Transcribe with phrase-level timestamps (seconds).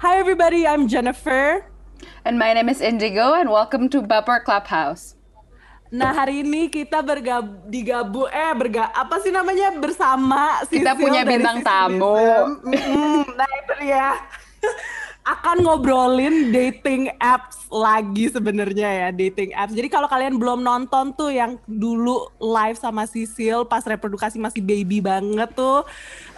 [0.00, 1.60] Hi everybody, I'm Jennifer.
[2.24, 5.12] And my name is Indigo and welcome to Baper Clubhouse.
[5.92, 11.20] Nah hari ini kita bergab digabu eh berga apa sih namanya bersama Kita Sisil punya
[11.20, 12.16] dari bintang tamu.
[12.64, 14.16] Mm, nah itu dia.
[15.36, 19.76] Akan ngobrolin dating apps lagi sebenarnya ya dating apps.
[19.76, 25.04] Jadi kalau kalian belum nonton tuh yang dulu live sama Sisil pas reprodukasi masih baby
[25.04, 25.84] banget tuh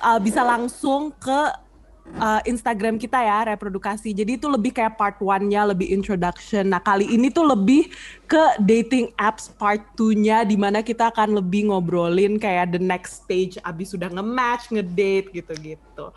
[0.02, 1.70] uh, bisa langsung ke
[2.18, 4.12] uh, Instagram kita ya reprodukasi.
[4.12, 6.72] Jadi itu lebih kayak part one-nya lebih introduction.
[6.72, 7.88] Nah, kali ini tuh lebih
[8.26, 13.56] ke dating apps part 2-nya di mana kita akan lebih ngobrolin kayak the next stage
[13.62, 16.10] abis sudah nge-match, ngedate gitu-gitu.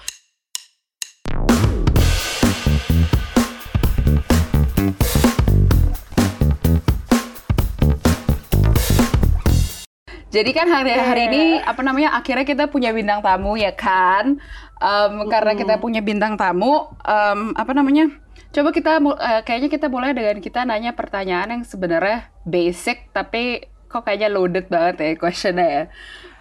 [10.36, 14.36] Jadi kan hari-hari ini apa namanya akhirnya kita punya bintang tamu ya kan?
[14.76, 18.12] Em, Karena kita punya bintang tamu, em, apa namanya?
[18.52, 24.04] Coba kita eh, kayaknya kita mulai dengan kita nanya pertanyaan yang sebenarnya basic tapi kok
[24.04, 25.84] kayaknya loaded banget ya questionnya ya.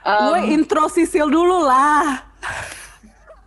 [0.03, 2.27] Em, Gue intro Sisil dulu lah.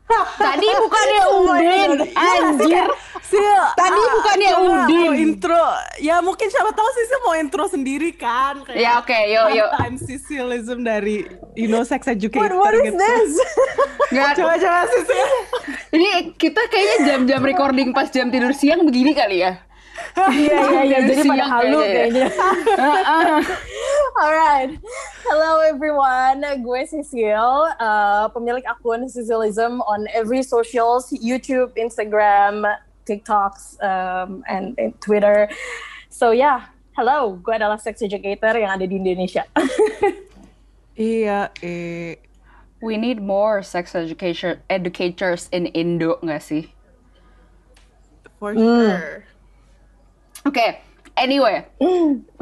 [0.39, 2.87] tadi bukannya Udin, anjir.
[3.27, 3.43] Sil,
[3.75, 5.03] Tadi ah, bukannya coba Udin.
[5.03, 5.65] mau intro.
[5.99, 8.63] Ya mungkin siapa tahu Sisil mau intro sendiri kan.
[8.63, 9.69] Kayak Ya, oke, yuk, yuk.
[9.75, 12.95] Time Sisilism dari you know sex educator What, what is gitu.
[12.95, 13.31] this?
[14.15, 15.29] Nggak, Coba-coba Sisil.
[15.91, 19.59] ini kita kayaknya jam-jam recording pas jam tidur siang begini kali ya.
[20.17, 22.33] Iya iya iya jadi pada Siang halu kayaknya ya.
[24.21, 24.71] Alright,
[25.29, 26.41] hello everyone.
[26.65, 32.65] Gue Sisil, uh, pemilik akun Sisilism on every socials, YouTube, Instagram,
[33.05, 35.49] TikToks, um, and, and Twitter.
[36.09, 37.37] So yeah, hello.
[37.45, 39.45] Gue adalah sex educator yang ada di Indonesia.
[40.97, 42.17] Iya, eh.
[42.81, 46.73] We need more sex education educators in Indo nggak sih?
[48.41, 49.25] For sure.
[50.47, 50.79] Okay.
[51.17, 51.65] Anyway,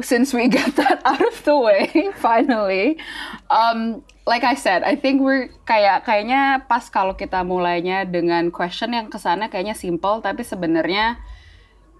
[0.04, 1.88] since we got that out of the way,
[2.20, 3.00] finally,
[3.48, 8.92] um, like I said, I think we're kayak kayaknya pas kalau kita mulainya dengan question
[8.92, 11.16] yang ke sana kayaknya simple, tapi sebenarnya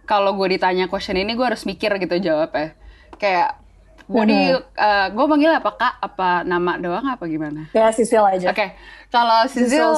[0.04, 2.76] kalau gue ditanya question ini gue harus mikir gitu jawabnya.
[3.16, 3.56] Kayak,
[4.04, 5.94] what do you, uh, gue panggil apa kak?
[6.04, 7.72] Apa nama doang apa gimana?
[7.72, 8.53] ya Sisil aja.
[8.53, 8.76] Oke,
[9.09, 9.97] kalau Sisil,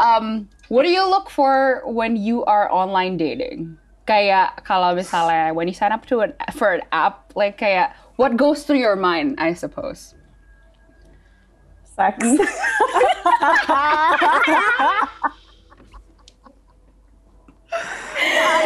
[0.00, 3.76] um, what do you look for when you are online dating?
[4.04, 8.36] Kayak kalau misalnya when you sign up to an for an app, like kayak what
[8.36, 10.12] goes through your mind, I suppose.
[11.88, 12.20] Sex.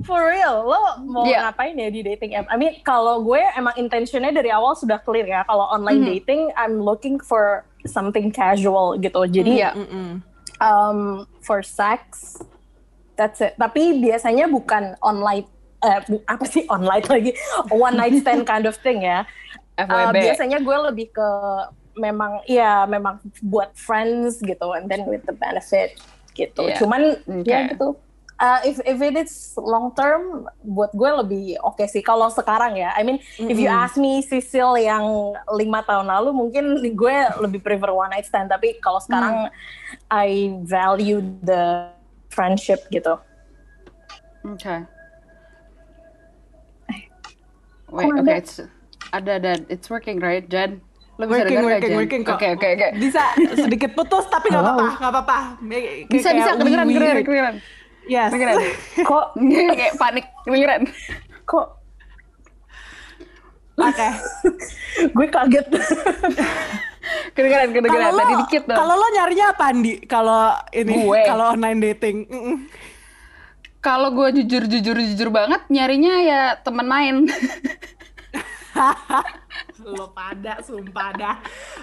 [0.00, 1.44] For real, lo mau Yeah.
[1.52, 2.48] ngapain ya di dating app?
[2.48, 5.44] I mean, kalau gue emang intentionnya dari awal sudah clear ya.
[5.44, 9.20] Kalau online dating, I'm looking for something casual gitu.
[9.28, 9.76] Jadi, Iya.
[10.58, 12.32] um, for sex,
[13.20, 13.52] that's it.
[13.60, 15.44] Tapi biasanya bukan online,
[15.84, 17.36] eh, bu- apa sih online lagi?
[17.68, 19.28] One night stand kind of thing ya.
[19.80, 21.28] Uh, biasanya gue lebih ke
[21.96, 25.96] memang ya memang buat friends gitu and then with the benefit
[26.36, 26.68] gitu.
[26.68, 26.76] Iya.
[26.76, 27.16] Cuman
[27.48, 27.72] ya Okay.
[27.72, 27.96] gitu.
[28.36, 32.92] Uh, if if it is long term buat gue lebih oke sih kalau sekarang ya.
[32.92, 35.04] I mean if you ask me Sisil yang
[35.48, 39.48] lima tahun lalu mungkin gue lebih prefer one night stand tapi kalau sekarang
[40.12, 41.88] I value the
[42.30, 43.18] friendship gitu.
[44.56, 44.86] Okay.
[47.90, 48.34] Wait, Kok okay, ada?
[48.38, 48.54] it's
[49.10, 50.78] ada ada, it's working right, Jen?
[51.18, 51.98] Lo bisa Working, working, Jen?
[51.98, 52.38] working kok.
[52.38, 52.88] Oke, oke, oke.
[52.96, 55.38] Bisa sedikit putus tapi nggak apa-apa, nggak apa-apa.
[56.08, 57.54] Bisa, kayak bisa, kedengeran, kedengeran, kedengeran.
[58.06, 58.30] Yes.
[58.32, 58.56] Kedengeran.
[59.10, 59.24] Kok
[59.78, 60.82] Kayak panik, kedengeran.
[61.44, 61.66] kok
[63.80, 64.08] Oke.
[65.08, 65.66] gue kaget.
[67.36, 68.12] Kedengeran, kedengeran.
[68.12, 68.78] Tadi lo, dikit dong.
[68.78, 69.94] kalau lo nyarinya apa Andi?
[70.04, 70.42] Kalau
[70.72, 70.94] ini,
[71.26, 72.16] kalau online dating.
[73.80, 77.16] Kalau gue jujur jujur jujur banget nyarinya ya teman main.
[79.96, 81.36] lo pada, sumpah dah.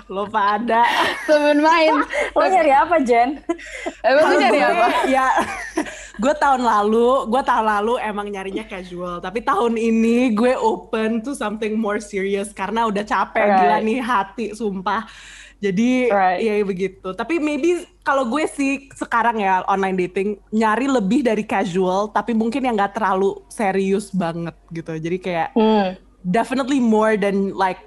[0.07, 0.85] Lo pada.
[1.25, 1.93] teman main.
[2.37, 3.41] Lo nyari apa Jen?
[4.01, 4.87] Emang lu Kalau nyari gue, apa?
[5.15, 5.27] Ya,
[6.15, 9.19] gue tahun lalu, gue tahun lalu emang nyarinya casual.
[9.19, 13.57] Tapi tahun ini gue open to something more serious karena udah capek Right.
[13.57, 15.05] gila nih hati, sumpah.
[15.57, 16.37] Jadi Right.
[16.37, 17.17] ya begitu.
[17.17, 22.61] Tapi maybe kalau gue sih sekarang ya online dating nyari lebih dari casual, tapi mungkin
[22.61, 24.93] yang nggak terlalu serius banget gitu.
[24.93, 25.97] Jadi kayak Hmm.
[26.29, 27.79] Definitely more than like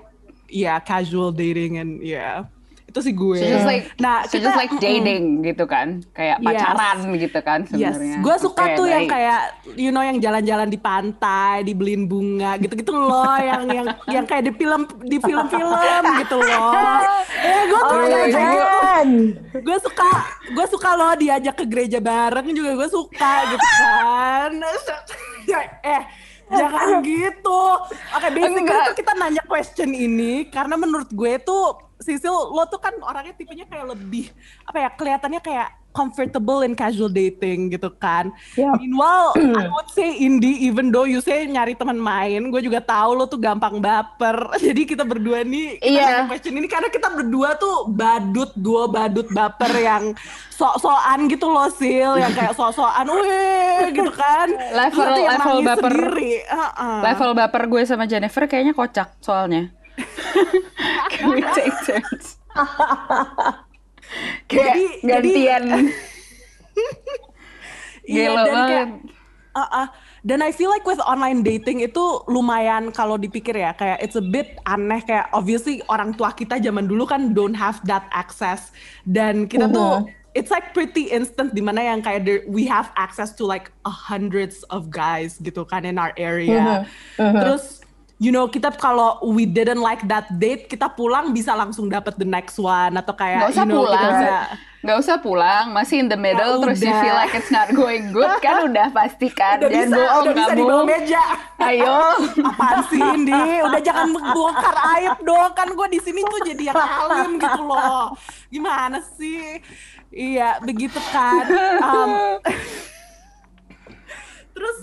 [0.48, 2.48] yeah casual dating and yeah
[2.84, 3.38] Itu sih gue.
[3.38, 6.58] So just like, nah, so just like dating gitu kan, kayak Yes.
[6.58, 8.18] pacaran gitu kan Yes, sebenarnya.
[8.18, 9.14] gue suka Oke, tuh yang baik.
[9.14, 9.40] kayak
[9.78, 14.52] you know yang jalan-jalan di pantai, dibeliin bunga, gitu-gitu loh, yang yang yang kayak di
[14.52, 16.98] film di film-film gitu loh.
[17.40, 18.42] Eh, gue tuh Oh kayak my gitu.
[18.42, 19.10] god.
[19.54, 20.10] gue suka
[20.50, 24.50] gue suka loh diajak ke gereja bareng juga gue suka gitu kan
[25.86, 26.02] eh
[26.50, 28.86] jangan gitu oke basically Enggak.
[28.90, 33.68] tuh kita nanya question ini karena menurut gue tuh Sisil lo tuh kan orangnya tipenya
[33.68, 34.32] kayak lebih
[34.64, 38.30] apa ya kelihatannya kayak comfortable in casual dating gitu kan.
[38.54, 38.78] Yep.
[38.78, 43.18] Meanwhile, I would say Indi even though you say nyari teman main, gue juga tahu
[43.18, 44.50] lo tuh gampang baper.
[44.66, 49.26] Jadi kita berdua nih kita nanya question ini karena kita berdua tuh badut, dua badut
[49.30, 50.04] baper yang
[50.54, 54.48] sok-sokan gitu loh Sil, yang kayak sok-sokan, weh gitu kan.
[54.76, 55.92] Level- level baper.
[55.92, 56.32] sendiri.
[56.44, 56.98] Heeh.
[57.02, 59.72] Level baper gue sama Jennifer kayaknya kocak soalnya.
[61.10, 62.38] Can we take turns?
[64.46, 65.62] Kayak Jadi- gantian.
[68.00, 68.88] Iya Gelo dan kayak banget.
[69.50, 69.86] Uh-uh.
[70.20, 74.24] Dan I feel like with online dating itu lumayan kalau dipikir ya kayak it's a
[74.24, 78.70] bit aneh kayak obviously orang tua kita zaman dulu kan don't have that access
[79.04, 83.34] dan kita tuh it's like pretty instant di mana yang kayak there- we have access
[83.34, 86.84] to like a hundreds of guys gitu kan in our area.
[87.16, 87.79] Terus
[88.20, 92.28] you know kita kalau we didn't like that date kita pulang bisa langsung dapat the
[92.28, 94.12] next one atau kayak Gak usah you know kita pulang.
[94.12, 94.36] bisa
[94.80, 97.04] Gak usah pulang, masih in the middle Ya terus you udah.
[97.04, 99.60] feel like it's not going good kan udah pasti kan.
[99.60, 101.24] udah Jangan bisa bohong udah bisa di bawah meja.
[101.60, 101.96] Ayo.
[102.48, 103.44] Apaan sih Indi?
[103.60, 105.52] Udah jangan bongkar aib dong.
[105.52, 108.16] Kan gue di sini tuh jadi yang alim gitu loh.
[108.48, 109.60] Gimana sih?
[110.08, 111.44] Iya, begitu kan.
[111.84, 112.40] Um,
[114.56, 114.78] terus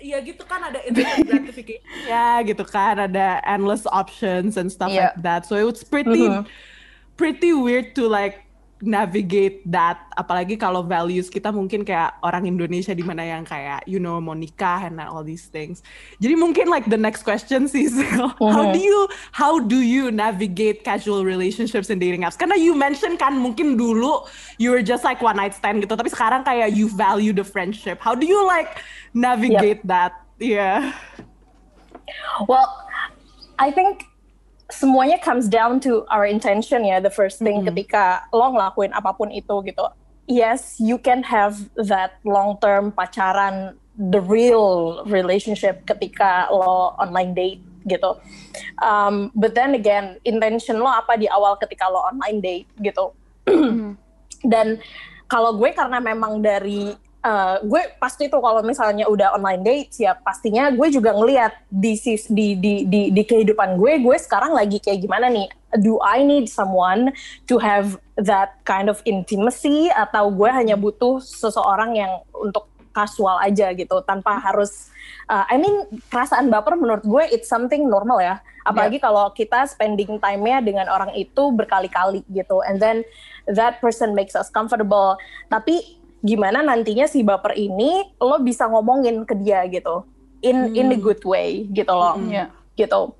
[0.00, 5.12] ya gitu kan ada instant gratification ya gitu kan ada endless options and stuff Iya.
[5.12, 6.26] like that so it's pretty
[7.16, 8.44] pretty weird to like
[8.80, 10.00] navigate that.
[10.16, 14.36] Apalagi kalau values kita mungkin kayak orang Indonesia di mana yang kayak you know mau
[14.36, 15.84] nikah and all these things.
[16.18, 17.88] Jadi mungkin like the next question sih
[18.56, 19.00] how do you
[19.32, 22.36] how do you navigate casual relationships and dating apps?
[22.36, 26.10] Karena you mention kan mungkin dulu you were just like one night stand gitu tapi
[26.10, 28.00] sekarang kayak you value the friendship.
[28.00, 28.80] How do you like
[29.14, 30.16] navigate that?
[30.40, 30.96] Yeah.
[32.48, 32.66] Well,
[33.60, 34.09] I think
[34.70, 36.98] semuanya comes down to our intention ya.
[37.02, 39.84] The first thing ketika lo ngelakuin apa pun itu gitu.
[40.30, 48.14] Yes, you can have that long-term pacaran, the real relationship ketika lo online date gitu.
[48.78, 53.10] Um, but then again, intention lo apa di awal ketika lo online date gitu.
[54.52, 54.80] Dan
[55.26, 56.94] kalau gue karena memang dari
[57.24, 61.96] uh, gue pasti tuh kalau misalnya udah online date ya pastinya gue juga ngelihat di
[62.28, 65.48] di di di di kehidupan gue gue sekarang lagi kayak gimana nih?
[65.78, 67.14] Do I need someone
[67.46, 69.86] to have that kind of intimacy?
[69.94, 74.90] Atau gue hanya butuh seseorang yang untuk kasual aja gitu tanpa harus
[75.30, 78.42] uh, I mean perasaan baper menurut gue it's something normal ya.
[78.66, 83.06] Apalagi kalau kita spending time-nya dengan orang itu berkali-kali gitu and then
[83.48, 85.16] that person makes us comfortable.
[85.48, 90.04] Tapi gimana nantinya si baper ini lo bisa ngomongin ke dia gitu.
[90.40, 92.16] In in a good way gitu loh.
[92.16, 92.48] Iya.
[92.76, 93.12] gitu.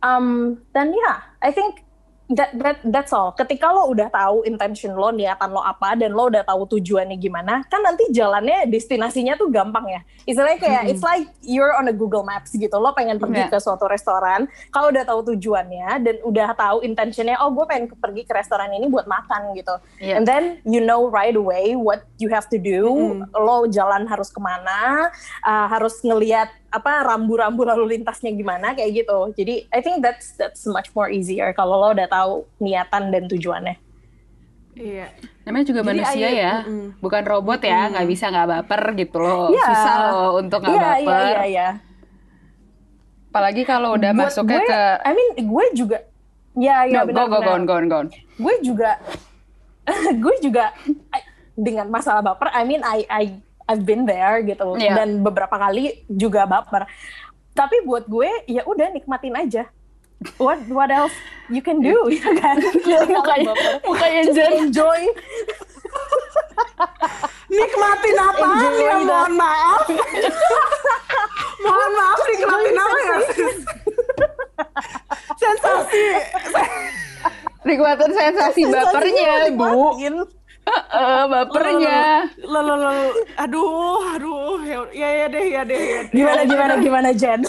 [0.00, 1.12] Um dan ya
[1.44, 1.85] I think
[2.32, 3.30] that that that's all.
[3.30, 7.62] Ketika lo udah tahu intention lo niatan lo apa dan lo udah tahu tujuannya gimana
[7.70, 10.00] kan nanti jalannya destinasinya tuh gampang ya.
[10.26, 12.74] Istilahnya kayak it's like you're on a Google Maps gitu.
[12.78, 13.52] Lo pengen pergi Iya.
[13.52, 18.24] ke suatu restoran kalau udah tahu tujuannya dan udah tahu intentionnya oh gue pengen pergi
[18.26, 19.76] ke restoran ini buat makan gitu.
[20.02, 20.18] Iya.
[20.18, 22.88] and then you know right away what you have to do.
[23.36, 25.12] Lo jalan harus ke mana
[25.46, 30.62] uh, harus ngelihat apa rambu-rambu lalu lintasnya gimana kayak gitu jadi I think that's that's
[30.64, 33.76] much more easier kalau lo udah tahu niatan dan tujuannya
[34.74, 35.08] iya
[35.42, 36.98] Namanya juga Jadi manusia ayo- ya, mm-mm.
[36.98, 39.46] bukan robot ya, nggak bisa nggak baper gitu loh.
[39.46, 39.62] Iya.
[39.64, 41.06] Susah loh untuk nggak iya baper.
[41.06, 41.68] iya iya iya
[43.30, 45.98] Apalagi kalau udah Buat masuknya gue, ke I mean gue juga
[46.56, 47.98] ya ya No, benar go go go on, go on, go
[48.36, 48.90] gue juga
[50.24, 50.74] gue juga
[51.12, 53.24] I- dengan masalah baper I mean I I
[53.66, 54.94] I've been there gitu Iya.
[54.96, 56.86] dan beberapa kali juga baper
[57.52, 59.64] tapi buat gue ya udah nikmatin aja
[60.36, 61.12] what what else
[61.48, 62.56] you can do ya kan
[63.06, 64.52] Mukanya, mukanya Jen.
[64.68, 65.00] enjoy
[67.48, 69.04] nikmatin apa Enjoy ya that.
[69.04, 69.84] mohon maaf
[71.64, 73.18] mohon maaf nikmatin apa ya
[75.36, 76.04] sensasi
[77.66, 79.66] Nikmatin sensasi bapernya, Bu.
[79.98, 80.14] Nikmatin.
[80.66, 82.26] Heeh, bapernya.
[82.42, 82.90] lo lo lo
[83.36, 86.12] aduh aduh ya ya ya deh ya deh ya deh.
[86.12, 87.40] gimana gimana gimana Jen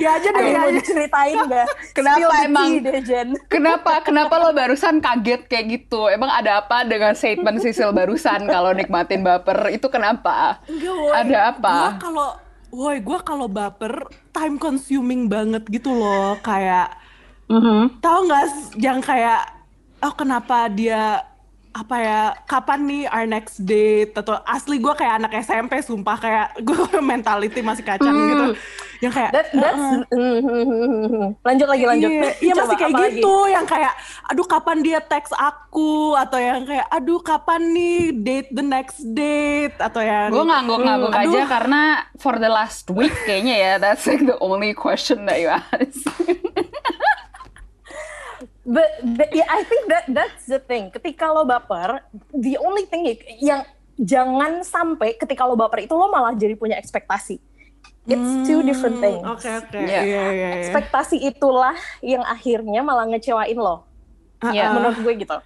[0.00, 0.78] Ya aja deh, yang ya mau aja.
[0.80, 1.66] diceritain nggak?
[1.92, 2.68] Kenapa Spill emang?
[2.80, 3.28] deh, Jen.
[3.46, 6.08] Kenapa kenapa lo barusan kaget kayak gitu?
[6.08, 10.64] Emang ada apa dengan statement Sisil barusan kalau nikmatin baper itu kenapa?
[10.64, 11.12] Enggak, woy.
[11.12, 12.00] Ada apa?
[12.00, 12.28] Kalau
[12.72, 16.96] woi, gua kalau baper time consuming banget gitu loh, kayak
[18.00, 18.44] tahu nggak
[18.80, 19.52] yang kayak
[20.00, 21.28] oh kenapa dia
[21.70, 26.46] apa ya kapan nih our next date atau asli gue kayak anak SMP sumpah kayak
[26.66, 28.46] gue mentality masih kacang gitu
[29.00, 29.80] yang kayak That, that's,
[30.12, 32.10] hmm, lanjut lagi lanjut.
[32.10, 33.16] Iya, iya masih kayak apa lagi?
[33.16, 33.92] gitu yang kayak
[34.26, 39.72] aduh kapan dia teks aku atau yang kayak aduh kapan nih date the next date
[39.78, 41.48] atau yang Gue ngangguk-ngangguk Hmm, aja aduh.
[41.48, 41.82] karena
[42.16, 46.04] for the last week kayaknya ya that's like the only question that you ask.
[48.70, 48.86] But,
[49.18, 50.94] but yeah, I think that that's the thing.
[50.94, 56.06] Ketika lo baper, the only thing i- yang jangan sampai ketika lo baper itu lo
[56.06, 57.42] malah jadi punya ekspektasi.
[58.06, 59.20] It's two different things.
[59.20, 59.74] Hmm, Oke oke.
[59.76, 60.00] Iya.
[60.00, 60.48] Iya iya iya.
[60.62, 63.82] Ekspektasi itulah yang akhirnya malah ngecewain lo.
[64.40, 64.70] Iya.
[64.72, 65.36] Menurut gue gitu.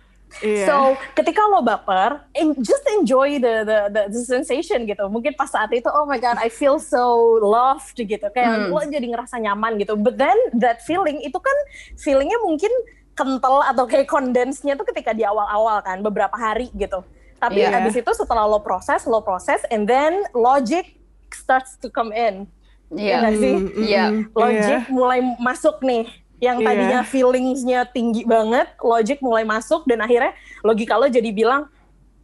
[0.40, 0.66] Iya.
[0.66, 0.74] So
[1.14, 5.06] ketika lo baper, en- just enjoy the, the the the sensation gitu.
[5.06, 7.00] Mungkin pas saat itu, oh my god, I feel so
[7.38, 8.26] loved gitu.
[8.30, 8.70] Kayak Hmm.
[8.70, 9.94] lo jadi ngerasa nyaman gitu.
[9.94, 11.56] But then that feeling itu kan
[11.96, 12.70] feelingnya mungkin
[13.14, 17.02] kental atau kayak kondensnya tuh ketika di awal-awal kan, beberapa hari gitu.
[17.38, 17.78] Tapi Iya.
[17.82, 20.98] abis itu setelah lo proses, lo proses, and then logic
[21.30, 22.46] starts to come in.
[22.94, 23.16] Iya.
[23.26, 23.54] nggak sih?
[23.58, 24.04] Mm, mm, Iya.
[24.06, 24.92] mm, Logic iya.
[24.92, 26.04] mulai masuk nih.
[26.38, 26.66] Yang Iya.
[26.68, 30.30] tadinya feelingsnya tinggi banget, logic mulai masuk dan akhirnya
[30.60, 31.66] logika lo jadi bilang,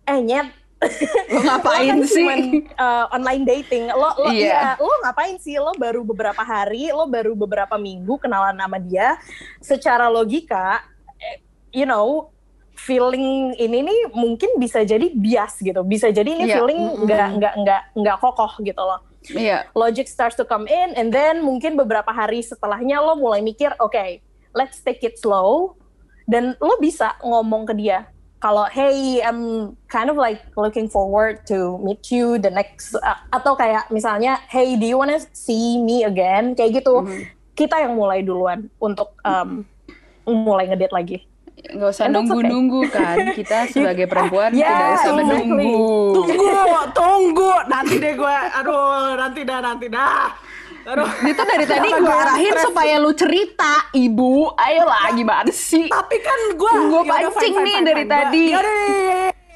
[0.04, 0.47] eh nyet,
[1.29, 2.25] Lo ngapain lo kan sih?
[2.25, 2.41] cuman,
[2.75, 3.85] uh, online dating.
[3.93, 4.41] Lo lo Iya.
[4.49, 5.61] iya, lo ngapain sih?
[5.61, 9.21] Lo baru beberapa hari, lo baru beberapa minggu kenalan sama dia.
[9.61, 10.81] Secara logika,
[11.21, 11.39] eh,
[11.71, 12.33] you know,
[12.73, 15.85] feeling ini nih mungkin bisa jadi bias gitu.
[15.85, 16.57] Bisa jadi ini Iya.
[16.57, 19.69] feeling nggak nggak nggak nggak kokoh gitu loh Iya.
[19.77, 24.25] logic starts to come in and then mungkin beberapa hari setelahnya lo mulai mikir oke
[24.57, 25.77] let's take it slow
[26.25, 28.09] dan lo bisa ngomong ke dia
[28.40, 33.52] kalau hey I'm kind of like looking forward to meet you the next uh, atau
[33.54, 37.04] kayak misalnya hey do you wanna see me again kayak gitu
[37.52, 39.68] kita yang mulai duluan untuk um,
[40.25, 41.18] mulai ngedate lagi
[41.61, 42.32] Nggak usah And that's okay.
[42.32, 43.16] nunggu-nunggu kan.
[43.37, 45.25] Kita sebagai perempuan Yeah, tidak usah exactly.
[45.44, 45.92] menunggu.
[46.16, 46.49] Tunggu,
[46.97, 47.52] tunggu.
[47.68, 48.37] Nanti deh gue.
[48.56, 50.32] Aduh, nanti dah, nanti dah.
[50.87, 51.09] Aduh.
[51.23, 54.53] Itu dari tadi gue gue arahin supaya lu cerita, ibu.
[54.55, 55.87] Ayolah, gimana sih?
[55.87, 58.45] Tapi kan gue Gua pancing nih dari tadi.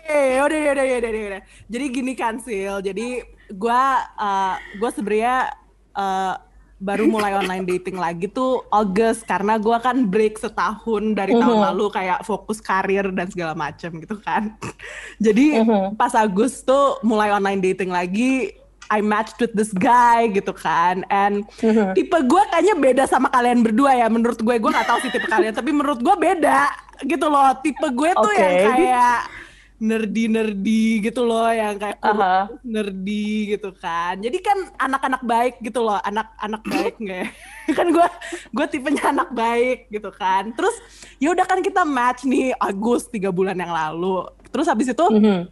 [0.05, 1.43] Yaudah, yaudah, yaudah, yaudah.
[1.65, 3.83] Jadi gini kan Sil, jadi gue
[4.15, 5.49] uh, gue sebenarnya
[5.93, 6.37] uh,
[6.77, 11.67] baru mulai online dating lagi tuh August karena gue kan break setahun dari tahun Mhm.
[11.73, 14.53] lalu kayak fokus karir dan segala macam gitu kan.
[15.25, 15.97] Jadi Mhm.
[15.97, 18.53] pas Agustus tuh mulai online dating lagi.
[18.91, 21.45] I matched with this guy gitu kan, and
[21.97, 24.07] tipe gue kayaknya beda sama kalian berdua ya.
[24.09, 26.69] Menurut gue, gue nggak tahu sih tipe kalian, tapi menurut gue beda
[27.03, 27.53] gitu loh.
[27.61, 28.39] Tipe gue tuh Oke.
[28.39, 29.19] yang kayak
[29.75, 34.17] nerdy nerdy gitu loh, yang kayak kurus, nerdy gitu kan.
[34.17, 37.29] Jadi kan anak-anak baik gitu loh, anak-anak baik nggak ya?
[37.79, 38.07] kan gue
[38.55, 40.55] gue tipenya anak baik gitu kan.
[40.55, 40.77] Terus
[41.19, 44.25] ya udah kan kita match nih Agustus tiga bulan yang lalu.
[44.49, 45.51] Terus habis itu Mhm.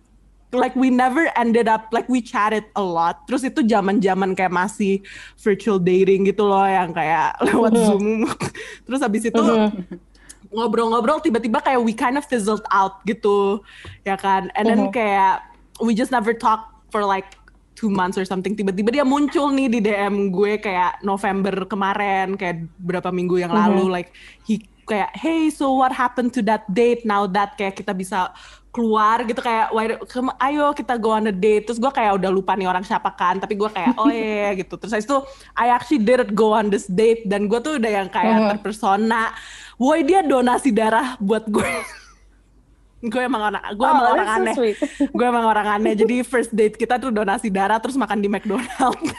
[0.52, 3.25] Like we never ended up like we chatted a lot.
[3.25, 5.00] Terus itu zaman-zaman kayak masih
[5.40, 7.85] virtual dating gitu loh yang kayak lewat Mhm.
[7.88, 8.06] Zoom.
[8.87, 9.42] Terus habis itu
[10.52, 13.64] ngobrol-ngobrol tiba-tiba kayak we kind of fizzled out gitu.
[14.04, 14.52] Ya kan?
[14.52, 14.94] And then Mhm.
[14.94, 15.40] kayak
[15.80, 17.32] we just never talk for like
[17.73, 18.52] two months or something.
[18.52, 23.88] Tiba-tiba dia muncul nih di DM gue kayak November kemarin, kayak berapa minggu yang lalu
[23.88, 24.12] like
[24.44, 28.28] he kayak hey so what happened to that date now that kayak kita bisa
[28.73, 29.69] keluar gitu kayak
[30.41, 31.69] ayo kita go on a date.
[31.69, 34.50] Terus gue kayak udah lupa nih orang siapa kan tapi gue kayak oh iya iya,"
[34.59, 34.75] gitu.
[34.75, 35.19] Terus habis itu
[35.52, 37.23] I actually didn't go on this date.
[37.25, 38.49] Dan gue tuh udah yang kayak Mhm.
[38.57, 39.37] terpersona
[39.76, 41.69] woi dia donasi darah buat gue
[43.02, 44.55] gue emang orang gue Oh, emang orang so aneh.
[45.19, 45.93] gue emang orang aneh.
[45.93, 48.97] Jadi first date kita tuh donasi darah terus makan di McDonald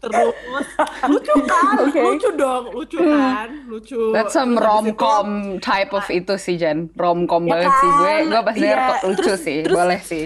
[0.00, 0.32] terus
[1.10, 2.00] lucu kan Oke.
[2.00, 5.28] lucu dong lucu kan lucu That's some rom-com
[5.60, 6.88] type of itu sih Jan.
[6.92, 8.08] Rom-com Ya banget sih gue.
[8.08, 8.20] kan?
[8.26, 9.58] Gue pas denger Iya, kok lucu terus- sih.
[9.60, 10.24] terus- Boleh sih.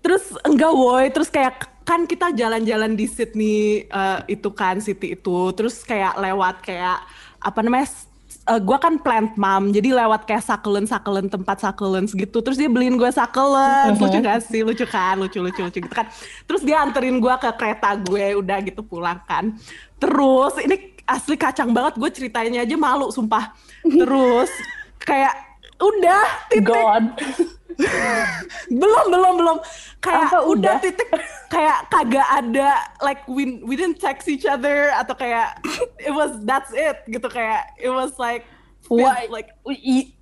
[0.00, 5.38] Terus enggak woi, terus kayak kan kita jalan-jalan di Sydney eh, itu kan city itu,
[5.52, 6.98] terus kayak lewat kayak
[7.38, 7.86] apa namanya?
[8.42, 12.42] S- eh, gua kan plant mom, jadi lewat kayak succulent succulent tempat succulents gitu.
[12.42, 14.66] Terus dia beliin gue succulent, lucu gak sih?
[14.66, 16.10] Lucu kan, lucu lucu lucu gitu kan.
[16.44, 19.54] Terus dia anterin gua ke kereta gue, udah gitu pulang kan.
[19.96, 23.54] Terus ini asli kacang banget, gue ceritanya aja malu sumpah.
[23.82, 24.50] Terus
[24.98, 25.34] kayak
[25.78, 27.04] udah titik God
[28.70, 29.58] belum belum belum
[29.98, 30.76] kayak Apa udah udah?
[30.80, 31.08] titik
[31.48, 35.58] kayak kagak ada like we we didn't text each other atau kayak
[35.98, 38.44] it was that's it gitu kayak it was like
[38.86, 39.30] Why?
[39.30, 40.12] like Y-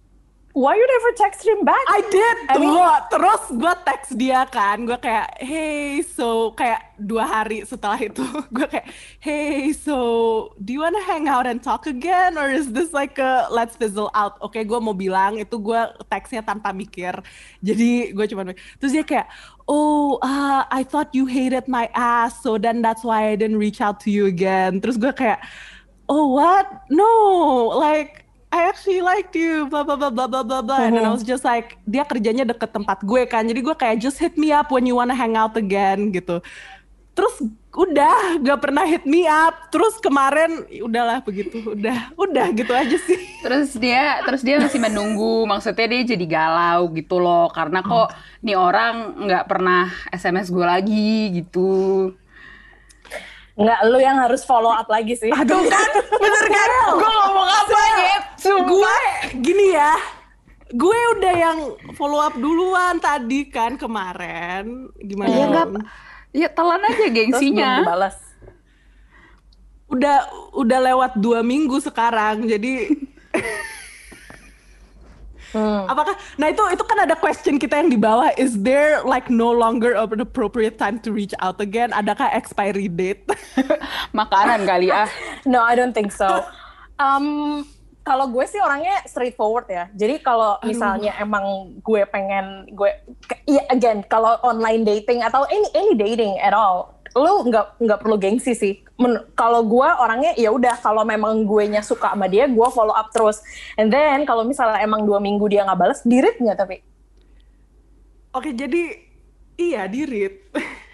[0.51, 1.79] Why you never text him back?
[1.87, 2.75] I did I mean-
[3.07, 8.27] terus gue teks dia kan gue kayak hey so kayak dua hari setelah itu
[8.57, 8.91] gue kayak
[9.23, 9.95] hey so
[10.59, 14.11] do you wanna hang out and talk again or is this like a let's fizzle
[14.11, 14.43] out?
[14.43, 15.81] Oke gue mau bilang itu gue
[16.11, 17.15] teksnya tanpa mikir.
[17.63, 18.51] Jadi gue cuma
[18.83, 19.31] terus dia kayak
[19.71, 23.79] oh uh, I thought you hated my ass so then that's why I didn't reach
[23.79, 24.83] out to you again.
[24.83, 25.47] Terus gue kayak
[26.11, 26.67] oh what?
[26.91, 27.07] No
[27.79, 28.20] like
[28.51, 30.83] I actually liked you, blah blah blah blah blah blah blah.
[30.83, 34.03] And then I was just like, dia kerjanya deket tempat gue kan, jadi gue kayak
[34.03, 36.43] just hit me up when you wanna hang out again gitu.
[37.15, 39.71] Terus udah gak pernah hit me up.
[39.71, 43.19] Terus kemarin udahlah begitu, udah udah gitu aja sih.
[43.47, 48.11] Terus dia terus dia masih menunggu, maksudnya dia jadi galau gitu loh, karena kok
[48.43, 52.11] nih orang nggak pernah SMS gue lagi gitu.
[53.61, 55.29] Nggak, lu yang harus follow up lagi sih.
[55.29, 55.89] Aduh kan,
[56.23, 56.69] bener kan?
[56.97, 58.30] Gue ngomong apa ya?
[58.43, 58.97] Gue
[59.39, 59.93] gini ya,
[60.71, 61.59] gue udah yang
[61.93, 64.89] follow up duluan tadi kan kemarin.
[64.97, 65.29] Gimana?
[65.29, 65.67] Iya nggak,
[66.33, 67.73] ya telan aja Terus belum gengsinya.
[67.81, 68.17] dibalas.
[69.91, 70.23] udah
[70.55, 72.95] udah lewat dua minggu sekarang jadi
[75.51, 75.83] Hmm.
[75.83, 79.51] apakah nah itu itu kan ada question kita yang di bawah is there like no
[79.51, 83.27] longer an appropriate time to reach out again adakah expiry date
[84.15, 85.11] Makanan kali ah.
[85.43, 86.47] No, I don't think so.
[87.03, 87.67] Um,
[88.11, 89.87] kalau gue sih orangnya straightforward ya.
[89.95, 92.91] Jadi kalau misalnya emang gue pengen gue,
[93.47, 98.19] iya again kalau online dating atau any any dating at all, lu nggak nggak perlu
[98.19, 98.83] gengsi sih.
[99.39, 103.15] Kalau gue orangnya ya udah kalau memang gue nya suka sama dia, gue follow up
[103.15, 103.39] terus.
[103.79, 106.83] And then kalau misalnya emang dua minggu dia nggak balas, dirit nggak tapi?
[108.35, 108.83] oke jadi
[109.59, 110.51] iya dirit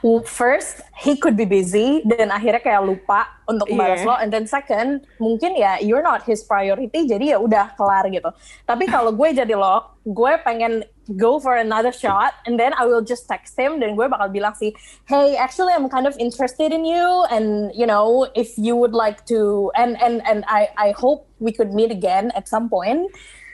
[0.00, 4.08] Well, first he could be busy dan akhirnya kayak lupa untuk balas Iya.
[4.08, 8.28] lo, and then second mungkin ya you're not his priority, jadi ya udah kelar gitu.
[8.64, 10.84] Tapi kalau gue jadi lo, gue pengen
[11.16, 14.52] go for another shot, and then I will just text him dan gue bakal bilang
[14.56, 14.76] sih,
[15.08, 19.24] hey actually I'm kind of interested in you, and you know if you would like
[19.32, 23.08] to, and and and I I hope we could meet again at some point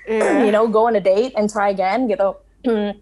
[0.05, 0.45] Iya.
[0.45, 2.37] you know, go on a date and try again gitu.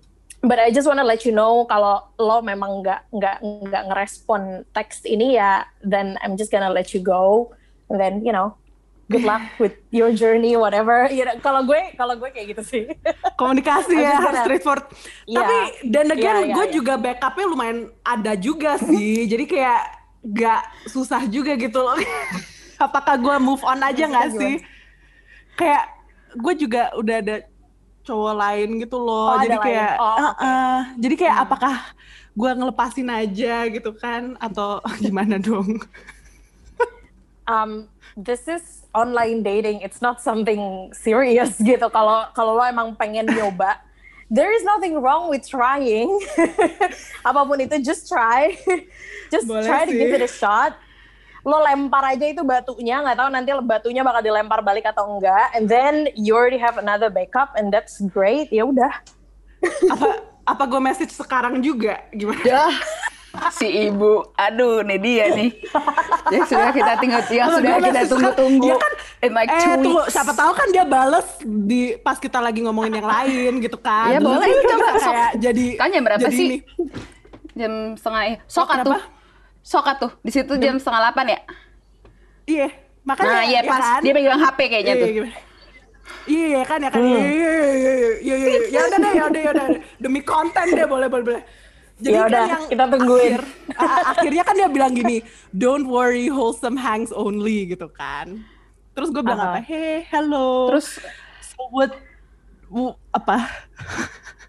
[0.42, 3.36] But I just wanna let you know kalau lo memang nggak nggak
[3.70, 7.54] nggak ngerespon teks ini ya, then I'm just gonna let you go.
[7.86, 8.58] And then you know,
[9.06, 11.06] good luck with your journey, whatever.
[11.06, 12.84] You know, kalau gue kalau gue kayak gitu sih.
[13.42, 14.86] komunikasi ya harus straightforward
[15.26, 15.36] Iya.
[15.42, 15.56] tapi
[15.90, 16.74] dan again Iya, iya, gue iya.
[16.74, 19.82] juga backupnya lumayan ada juga sih jadi kayak
[20.22, 21.98] gak susah juga gitu loh
[22.78, 24.54] apakah gue move on aja nggak sih
[25.58, 25.90] kayak
[26.38, 27.36] gue juga udah ada
[28.02, 31.74] cowok lain gitu loh Oh, jadi kayak Oh, uh, uh, jadi kayak apakah
[32.32, 35.78] gue ngelepasin aja gitu kan atau gimana dong
[37.46, 39.80] um, this is online dating.
[39.80, 41.88] It's not something serious gitu.
[41.90, 43.80] Kalau kalau lo emang pengen nyoba,
[44.32, 46.08] there is nothing wrong with trying.
[47.28, 48.54] Apa pun itu, just try.
[49.32, 49.98] just Boleh try to sih.
[49.98, 50.76] give it a shot.
[51.42, 55.50] Lo lempar aja itu batunya, nggak tahu nanti batunya bakal dilempar balik atau enggak.
[55.58, 58.46] And then you already have another backup, and that's great.
[58.54, 58.92] Ya udah.
[59.90, 60.08] apa
[60.42, 62.66] apa gue message sekarang juga gimana Ya,
[63.54, 65.50] si ibu, aduh, nih dia nih.
[66.34, 68.66] Yang sudah kita tunggu, yang sudah kita tunggu-tunggu.
[68.66, 70.10] Ya kan, in like eh two tunggu, weeks.
[70.14, 74.10] siapa tahu kan dia bales di pas kita lagi ngomongin yang lain gitu kan.
[74.14, 74.46] Ya, boleh.
[74.46, 75.14] Coba, sok.
[75.14, 76.46] kayak jadi Tanya berapa jadi sih?
[76.46, 76.58] ini.
[77.52, 78.90] Jam setengah, sokat kenapa?
[78.98, 79.02] tuh.
[79.62, 81.40] Sokat tuh, di situ jam setengah delapan ya?
[82.44, 82.68] Iya,
[83.02, 84.00] makanya Nah, iya ya pas kan?
[84.02, 85.08] dia pegang HP kayaknya Iya, tuh.
[85.12, 85.36] gimana?
[86.24, 87.00] Iya kan ya kan.
[87.00, 88.60] Iya iya iya iya iya iya.
[88.68, 89.66] Ya udah deh, ya udah ya udah.
[89.96, 91.42] Demi konten deh boleh boleh boleh.
[91.96, 93.30] Jadi Ya kan udah, yang kita tungguin.
[93.32, 95.16] akhir- a- akhirnya kan dia bilang gini,
[95.52, 98.42] don't worry, wholesome hangs only gitu kan.
[98.92, 99.50] Terus gue bilang Aha.
[99.54, 99.60] apa?
[99.62, 100.66] Hey, hello.
[100.68, 100.98] Terus
[101.40, 101.94] so what?
[102.66, 103.46] w- apa?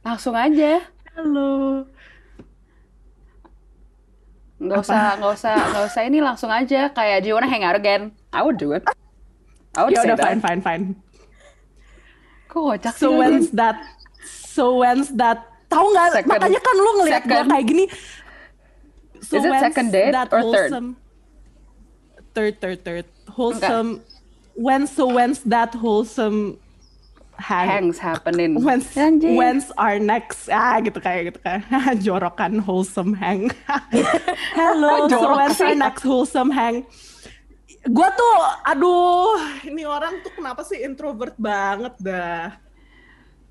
[0.02, 0.82] langsung aja.
[1.14, 1.86] Halo.
[4.64, 6.88] Nggak usah, nggak usah, nggak usah ini langsung aja.
[6.90, 8.16] Kayak do you wanna hang out again?
[8.32, 8.84] I would do it.
[9.76, 10.26] I would Ya say udah that.
[10.32, 10.84] fine fine fine.
[12.48, 13.78] Kok kocak sih So when's that?
[14.24, 15.44] So when's that?
[15.68, 16.24] Tahu nggak?
[16.30, 17.86] Makanya kan lu ngeliat gue kayak gini.
[19.20, 20.70] So Is it second date that or third?
[20.72, 20.88] wholesome?
[22.34, 23.06] Third, third, third.
[23.30, 24.02] Wholesome.
[24.54, 26.62] When so when's that wholesome
[27.38, 27.68] hang?
[27.68, 28.58] hangs happening.
[28.66, 29.36] When's Anjing.
[29.36, 31.64] when's our next ah gitu kayak gitu kan
[32.06, 33.50] jorokan wholesome hang.
[34.60, 36.86] Hello, so when's our next wholesome hang?
[37.84, 39.36] Gua tuh, aduh,
[39.68, 42.56] ini orang tuh kenapa sih introvert banget dah?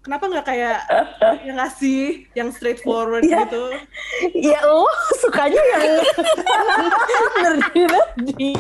[0.02, 0.78] Kenapa nggak kayak
[1.46, 3.46] yang ngasih yang straightforward Iya.
[3.46, 3.64] gitu?
[4.34, 4.90] Ya lo
[5.22, 6.02] sukanya yang
[7.46, 8.50] nerdy-nerdy.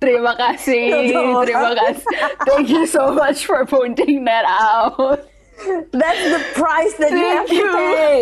[0.00, 1.12] Terima kasih,
[1.44, 2.08] terima kasih.
[2.48, 5.20] Thank you so much for pointing that out.
[5.92, 8.20] That's the price that you have to pay.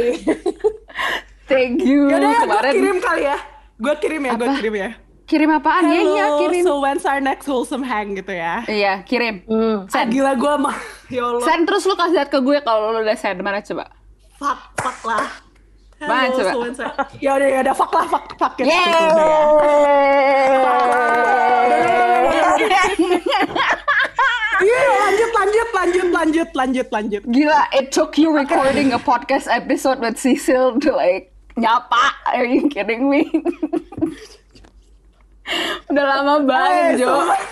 [1.47, 2.11] Thank you.
[2.11, 3.39] Yaudah ya, gue Kemarin kirim kali ya.
[3.79, 4.91] Gue kirim ya, gue kirim ya.
[5.33, 5.97] Kirim apaan ya?
[5.97, 6.61] Iya, Hello, kirim.
[6.61, 8.61] so when's our next wholesome hang gitu ya?
[8.69, 9.41] Iya, kirim.
[9.49, 9.89] Hmm.
[9.89, 10.13] Ah, Send.
[10.13, 10.77] gila gue mah,
[11.09, 11.41] ya Allah.
[11.49, 13.41] Send terus lu kasih lihat ke gue kalau lu udah send.
[13.41, 13.89] Mana coba?
[14.37, 15.25] Fuck, fuck lah.
[15.97, 16.51] Hello, Mana coba?
[16.53, 16.93] so when's our...
[17.25, 18.69] Ya udah, ya udah, fuck lah, fuck, fuck it.
[18.69, 18.93] Yeay.
[22.61, 22.83] Gitu ya.
[24.63, 27.23] Iya, lanjut, lanjut, lanjut, lanjut, lanjut, lanjut.
[27.27, 32.15] Gila, it took you recording a podcast episode with Cecil to like nyapa.
[32.31, 33.27] Are you kidding me?
[35.91, 37.09] Udah lama Eh, banget, Jo.
[37.11, 37.41] sumpah.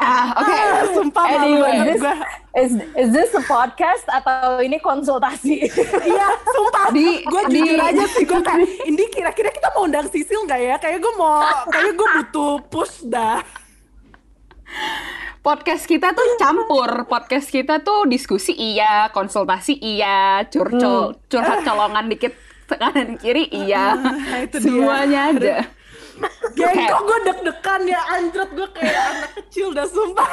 [0.00, 0.48] Ah, oke.
[0.48, 1.92] Ah, sumpah malu Anyway.
[1.92, 2.14] gue.
[2.56, 5.60] Is is this a podcast atau ini konsultasi?
[6.10, 6.88] Iya, sumpah.
[6.88, 10.60] Di- gue di- jujur aja sih, gue kayak, ini kira-kira kita mau undang Sisil nggak
[10.62, 10.76] ya?
[10.78, 13.44] Kayak gue mau, kayaknya gue butuh push dah.
[15.40, 17.04] Podcast kita tuh campur.
[17.04, 22.32] Podcast kita tuh diskusi iya, konsultasi iya, curcol, curhat colongan dikit
[22.68, 23.96] kanan kiri iya.
[24.44, 24.64] Itu dia.
[24.64, 25.56] Semuanya ada.
[26.50, 30.28] Geng, Kayak- kok gue deg-degan ya, anjret gue kayak anak kecil dah, sumpah.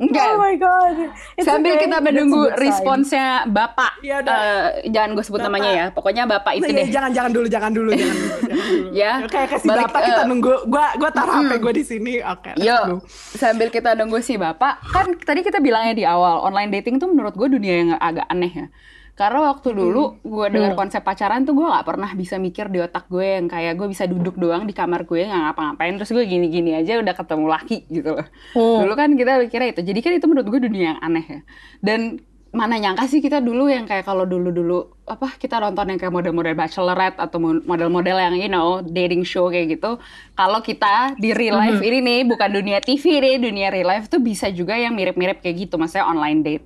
[0.00, 0.32] Enggak.
[0.32, 1.12] Oh my god.
[1.36, 1.84] It's Sambil okay.
[1.84, 4.00] kita menunggu responsnya Bapak.
[4.00, 4.32] Iya, udah.
[4.80, 5.48] Eh, jangan gue sebut Bapak.
[5.52, 5.86] namanya ya.
[5.92, 6.86] Pokoknya Bapak itu Nah, deh.
[6.88, 8.32] ya, jangan, jangan dulu, jangan dulu, jangan dulu.
[8.40, 8.88] Jangan dulu.
[8.96, 12.12] Ya, Kayak kasih balik, bapak kita eh, nunggu, gue gue taruh HP gue di sini,
[12.24, 12.50] oke.
[12.50, 12.64] go.
[12.64, 12.82] Yuk,
[13.30, 17.34] sambil kita nunggu si Bapak, kan tadi kita bilangnya di awal, online dating tuh menurut
[17.34, 18.66] gue dunia yang agak aneh ya.
[19.20, 23.04] Karena waktu dulu gue dengar konsep pacaran tuh gue nggak pernah bisa mikir di otak
[23.12, 25.92] gue yang kayak gue bisa duduk doang di kamar gue nggak ngapa-ngapain.
[26.00, 28.24] Terus gue gini-gini aja udah ketemu laki gitu loh.
[28.56, 29.84] Dulu kan kita mikirnya itu.
[29.84, 31.40] Jadi kan itu menurut gue dunia yang aneh ya.
[31.84, 36.10] Dan mana nyangka sih kita dulu yang kayak kalau dulu-dulu apa kita nonton yang kayak
[36.16, 40.00] model-model bachelorette atau mo- model-model yang you know dating show kayak gitu.
[40.32, 44.24] Kalau kita di real life ini nih bukan dunia TV nih dunia real life tuh
[44.24, 45.76] bisa juga yang mirip-mirip kayak gitu.
[45.76, 46.64] Maksudnya online date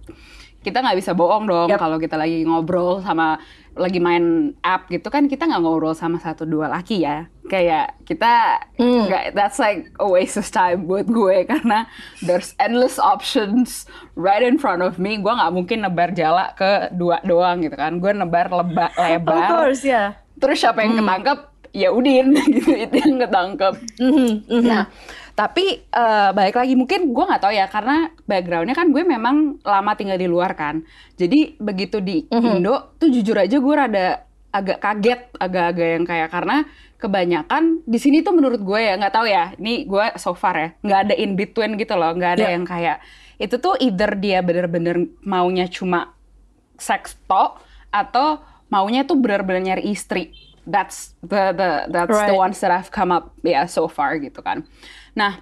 [0.64, 1.78] kita nggak bisa bohong dong Yap.
[1.78, 3.36] kalau kita lagi ngobrol sama
[3.74, 8.56] lagi main app gitu kan kita nggak ngobrol sama satu dua laki ya kayak kita
[8.74, 9.04] Hmm.
[9.06, 11.84] nggak that's like a waste of time buat gue karena
[12.18, 17.20] there's endless options right in front of me gue nggak mungkin nebar jala ke dua
[17.22, 20.16] doang gitu kan gue nebar leba, Of lebar course, yeah.
[20.40, 21.38] terus siapa yang ketangkep
[21.74, 24.62] ya Udin gitu itu yang ketangkep Mhm, mhm.
[24.64, 24.86] Nah,
[25.34, 29.92] tapi eh, balik lagi mungkin gue nggak tahu ya karena backgroundnya kan gue memang lama
[29.94, 30.86] tinggal di luar kan.
[31.18, 34.22] Jadi begitu di Indo tuh jujur aja gue rada
[34.54, 36.56] agak kaget, agak-agak yang kayak karena
[36.94, 39.50] kebanyakan di sini tuh menurut gue ya nggak tahu ya.
[39.58, 42.54] Ini gue so far ya nggak ada in between gitu loh, nggak ada Yeah.
[42.54, 43.02] yang kayak
[43.34, 46.14] itu tuh either dia bener-bener maunya cuma
[46.78, 47.58] seks tok
[47.90, 48.38] atau
[48.70, 50.30] maunya tuh benar-benar nyari istri.
[50.64, 52.40] That's the the that's the Right.
[52.40, 54.64] ones that I've come up ya so far gitu kan.
[55.14, 55.32] Nah,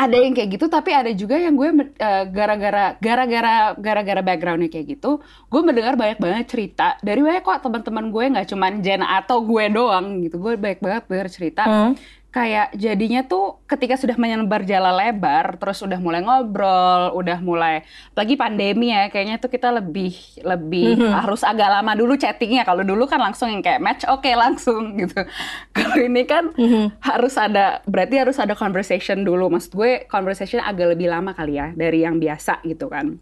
[0.00, 1.68] ada yang kayak gitu tapi ada juga yang gue
[2.00, 5.20] eh, gara-gara gara-gara gara-gara backgroundnya kayak gitu,
[5.52, 9.64] gue mendengar banyak banget cerita dari banyak kok teman-teman gue nggak cuman Jen atau gue
[9.68, 10.40] doang gitu.
[10.40, 11.92] Gue banyak banget dengar cerita Hmm.
[12.30, 17.82] Kayak jadinya tuh ketika sudah menyebar jala lebar terus udah mulai ngobrol udah mulai
[18.14, 20.14] lagi pandemi ya kayaknya tuh kita lebih
[20.46, 22.62] lebih harus agak lama dulu chattingnya.
[22.62, 25.26] Kalau dulu kan langsung yang kayak match oke langsung gitu.
[25.74, 26.54] Kalau ini kan
[27.02, 29.50] harus ada berarti harus ada conversation dulu.
[29.50, 33.18] Maksud gue conversation agak lebih lama kali ya dari yang biasa gitu kan.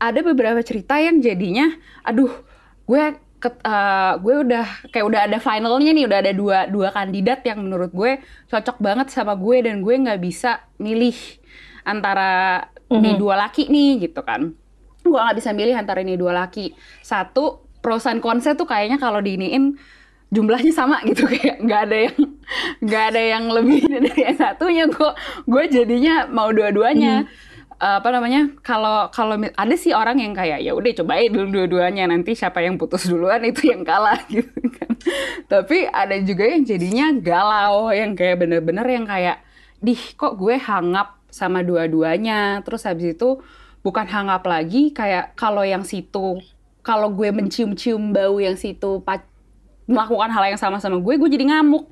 [0.00, 1.68] Ada beberapa cerita yang jadinya
[2.08, 2.32] aduh
[2.88, 7.40] gue ket- eh, gue udah kayak udah ada finalnya nih udah ada dua dua kandidat
[7.46, 8.18] yang menurut gue
[8.50, 11.14] cocok banget sama gue dan gue nggak bisa milih
[11.82, 14.52] antara nih dua laki nih gitu kan.
[15.04, 16.74] Gue nggak bisa milih antara ini dua laki.
[17.00, 19.78] Satu and cons tuh kayaknya kalau diiniin
[20.28, 22.18] jumlahnya sama gitu kayak nggak ada yang
[22.84, 24.84] nggak ada yang lebih dari yang satunya.
[24.88, 25.10] Gue
[25.48, 27.24] gue jadinya mau dua-duanya
[27.78, 32.34] apa namanya kalau kalau ada sih orang yang kayak ya udah cobain dulu dua-duanya nanti
[32.34, 34.98] siapa yang putus duluan itu yang kalah gitu kan
[35.46, 39.46] tapi ada juga yang jadinya galau yang kayak bener-bener yang kayak
[39.78, 43.38] dih kok gue hangap sama dua-duanya terus habis itu
[43.86, 46.42] bukan hangap lagi kayak kalau yang situ
[46.82, 48.98] kalau gue mencium-cium bau yang situ
[49.88, 51.88] melakukan hal yang sama sama gue, gue jadi ngamuk.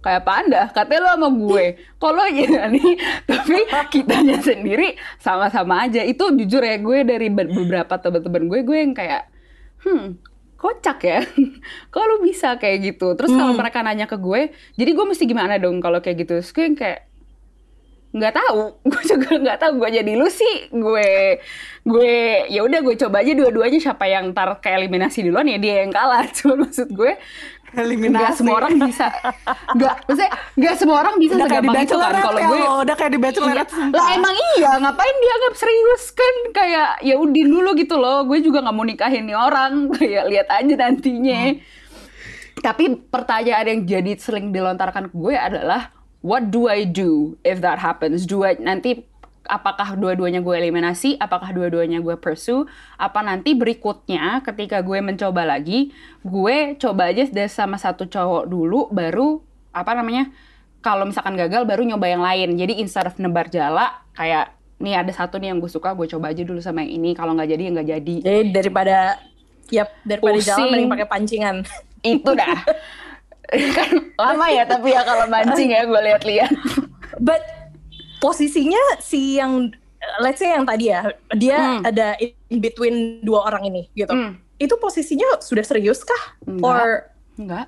[0.00, 0.62] Kayak apa anda?
[0.72, 1.66] Katanya lo sama gue.
[2.00, 2.90] Kalau ya nih,
[3.28, 3.58] tapi
[3.92, 6.00] kitanya sendiri sama-sama aja.
[6.00, 9.28] Itu jujur ya, gue dari be- beberapa teman-teman gue, gue yang kayak,
[9.84, 10.16] hmm,
[10.56, 11.20] kocak ya.
[11.92, 13.12] Kok lu bisa kayak gitu?
[13.12, 16.40] Terus kalau mereka nanya ke gue, jadi gue mesti gimana dong kalau kayak gitu?
[16.40, 17.00] Terus gue yang kayak,
[18.10, 21.38] nggak tahu gue juga nggak tahu gue jadi lu sih gue
[21.86, 22.14] gue
[22.50, 25.94] ya udah gue coba aja dua-duanya siapa yang ntar ke eliminasi duluan ya dia yang
[25.94, 27.14] kalah cuma maksud gue
[27.74, 28.18] Eliminasi.
[28.18, 29.06] nggak semua orang bisa
[29.76, 33.12] nggak maksudnya nggak semua orang bisa udah kayak segampang itu kan kalau gue udah kayak
[33.12, 33.76] di bachelorette Iya.
[33.76, 33.98] sumpah.
[33.98, 36.34] Lah emang iya, ngapain dianggap serius kan?
[36.50, 38.24] Kayak ya udin dulu gitu loh.
[38.24, 39.72] Gue juga nggak mau nikahin nih orang.
[39.96, 41.40] Kayak lihat aja nantinya.
[42.60, 47.80] Tapi pertanyaan yang jadi sering dilontarkan ke gue adalah what do I do if that
[47.80, 48.28] happens?
[48.28, 49.08] Do I nanti
[49.50, 51.18] apakah dua-duanya gue eliminasi?
[51.18, 52.70] Apakah dua-duanya gue pursue?
[52.94, 55.90] Apa nanti berikutnya ketika gue mencoba lagi,
[56.22, 59.42] gue coba aja deh sama satu cowok dulu baru
[59.74, 60.30] apa namanya?
[60.80, 62.56] Kalau misalkan gagal baru nyoba yang lain.
[62.56, 66.32] Jadi instead of nebar jala kayak nih ada satu nih yang gue suka, gue coba
[66.32, 67.12] aja dulu sama yang ini.
[67.18, 68.16] Kalau nggak jadi ya nggak jadi.
[68.24, 69.18] Jadi daripada
[69.70, 70.50] Yap, daripada Pusing.
[70.50, 71.56] jalan mending pakai pancingan.
[72.02, 72.58] Itu dah.
[73.76, 76.50] kan lama ya tapi ya kalau mancing ya gue lihat-lihat.
[77.18, 77.59] But
[78.20, 79.72] posisinya si yang
[80.20, 81.04] let's say yang tadi ya,
[81.34, 81.84] dia Hmm.
[81.84, 84.12] ada in between dua orang ini gitu.
[84.12, 84.40] Hmm.
[84.56, 86.36] Itu posisinya sudah serius kah?
[86.44, 86.64] Enggak.
[86.64, 86.88] Or
[87.36, 87.66] Enggak.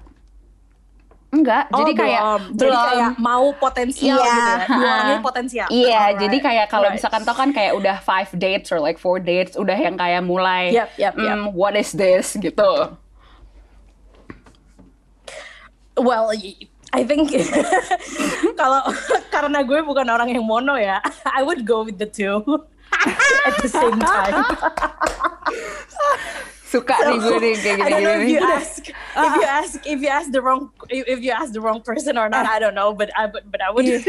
[1.33, 2.41] Enggak, Oh, jadi kayak belum.
[2.61, 4.57] jadi kayak mau potensial Iya, gitu ya.
[4.69, 4.93] Dua ha.
[4.93, 5.67] orang ini potensial.
[5.73, 6.97] Iya, Alright, jadi kayak kalau right.
[7.01, 10.77] misalkan tau kan kayak udah five dates or like four dates, udah yang kayak mulai,
[10.77, 11.33] Yep, yep, yep.
[11.33, 12.93] "Hmm, what is this gitu.
[15.93, 16.33] Well,
[16.93, 17.33] I think
[18.61, 18.85] kalau
[19.29, 21.01] karena gue bukan orang yang mono ya,
[21.39, 22.45] I would go with the two
[23.49, 24.45] at the same time.
[26.63, 28.41] Suka nih gue nih kayak I don't know if gini-gini.
[28.41, 31.81] you ask if you ask if you ask the wrong if you ask the wrong
[31.81, 32.45] person or not.
[32.45, 33.85] I don't know, but I but, but I would.
[33.85, 34.01] Iya.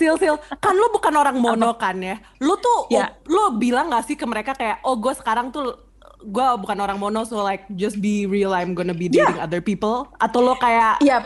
[0.00, 2.16] Sil, Sil, kan lu bukan orang mono kan ya?
[2.40, 3.12] Lu tuh, Ya.
[3.28, 5.76] lu bilang gak sih ke mereka kayak, oh gue sekarang tuh,
[6.18, 9.44] gue bukan orang mono, so like just be real, I'm gonna be dating Yeah.
[9.44, 10.08] other people?
[10.16, 11.22] Atau lo kayak, Yep.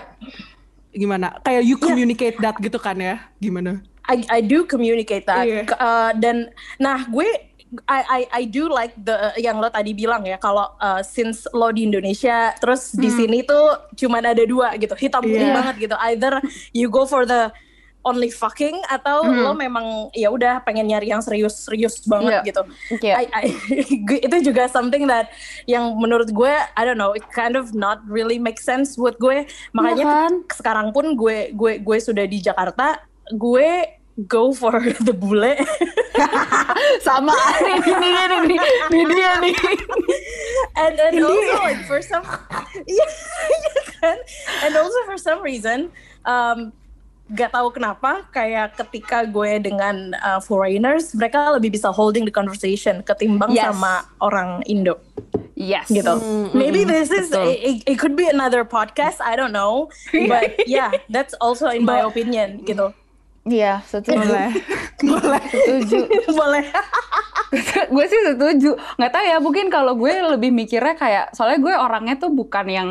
[0.97, 1.37] Gimana?
[1.45, 3.21] Kayak you communicate that gitu kan ya?
[3.37, 3.85] Gimana?
[4.07, 5.45] I I do communicate that.
[5.45, 5.63] Iya.
[5.67, 7.27] K- uh, dan nah gue
[7.85, 11.69] I I I do like the yang lo tadi bilang ya kalau uh, since lo
[11.69, 15.57] di Indonesia terus di sini tuh cuman ada dua gitu hitam putih Iya.
[15.59, 16.39] banget gitu either
[16.71, 17.51] you go for the
[18.07, 22.47] only fucking atau lo memang ya udah pengen nyari yang serius-serius banget Iya.
[22.47, 22.63] gitu.
[23.03, 23.15] Iya.
[23.19, 23.45] I, I,
[24.31, 25.35] itu juga something that
[25.67, 29.43] yang menurut gue I don't know it kind of not really make sense buat gue
[29.75, 30.33] makanya Iya kan?
[30.55, 33.03] sekarang pun gue gue gue sudah di Jakarta
[33.35, 35.53] gue go for the bule
[37.05, 38.57] Sama ini ini ini ini,
[38.89, 39.55] ini dia nih.
[40.79, 42.25] and and also like for some
[42.89, 43.11] yeah,
[43.51, 44.17] iya kan
[44.65, 45.93] and also for some reason
[46.25, 46.73] um
[47.27, 53.03] gak tahu kenapa kayak ketika gue dengan uh, foreigners mereka lebih bisa holding the conversation
[53.03, 53.75] ketimbang Yes.
[53.75, 55.03] sama orang Indo
[55.57, 55.89] Yes.
[55.91, 56.21] gitu.
[56.53, 61.35] Maybe this is it, it could be another podcast I don't know but yeah that's
[61.43, 62.95] also in my opinion gitu.
[63.47, 64.27] Iya, setuju.
[64.27, 64.51] Boleh.
[65.07, 65.43] Boleh.
[65.55, 65.99] Setuju.
[66.43, 66.65] Boleh.
[67.95, 68.75] gue sih setuju.
[68.99, 72.89] Nggak tahu ya, mungkin kalau gue lebih mikirnya kayak soalnya gue orangnya tuh bukan yang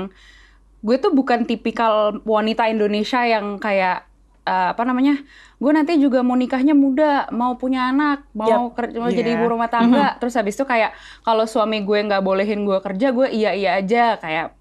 [0.80, 4.08] gue tuh bukan tipikal wanita Indonesia yang kayak
[4.46, 5.18] eh, apa namanya?
[5.58, 8.78] Gue nanti juga mau nikahnya muda, mau punya anak, mau Yap.
[8.78, 9.38] kerja, mau jadi Iya.
[9.42, 10.16] ibu rumah tangga.
[10.22, 10.94] Terus habis itu kayak
[11.26, 14.54] kalau suami gue nggak bolehin gue kerja, gue iya iya aja kayak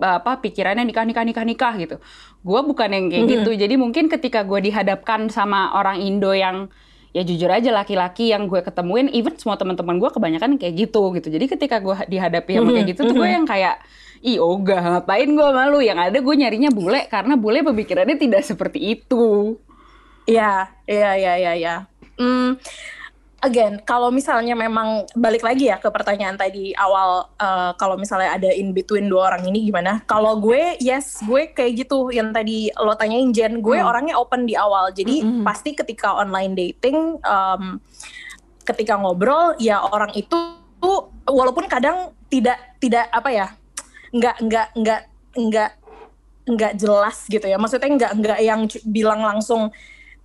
[0.00, 1.96] apa pikirannya nikah nikah nikah nikah gitu.
[2.40, 3.50] Gue bukan yang kayak gitu.
[3.52, 6.72] Jadi mungkin ketika gue dihadapkan sama orang Indo yang
[7.14, 11.28] ya jujur aja laki-laki yang gue ketemuin, even semua teman-teman gue kebanyakan kayak gitu gitu.
[11.30, 13.78] Jadi ketika gue dihadapi sama kayak gitu tuh gue yang kayak
[14.24, 18.96] ih ogah ngapain gue malu yang ada gue nyarinya bule karena bule pemikirannya tidak seperti
[18.96, 19.60] itu.
[20.24, 21.76] Iya, iya, iya, iya, iya.
[22.16, 22.56] Hmm,
[23.44, 28.48] again, kalau misalnya memang balik lagi ya ke pertanyaan tadi awal, eh, kalau misalnya ada
[28.48, 30.00] in between dua orang ini gimana?
[30.08, 34.56] Kalau gue, yes, gue kayak gitu yang tadi lo tanyain Jen, gue orangnya open di
[34.56, 37.76] awal, jadi pasti ketika online dating, em,
[38.64, 40.56] ketika ngobrol, ya orang itu
[41.28, 43.48] walaupun kadang tidak tidak apa ya,
[44.14, 45.02] nggak nggak nggak
[45.34, 45.70] nggak
[46.44, 47.58] nggak jelas gitu ya.
[47.58, 49.74] Maksudnya nggak nggak yang bilang langsung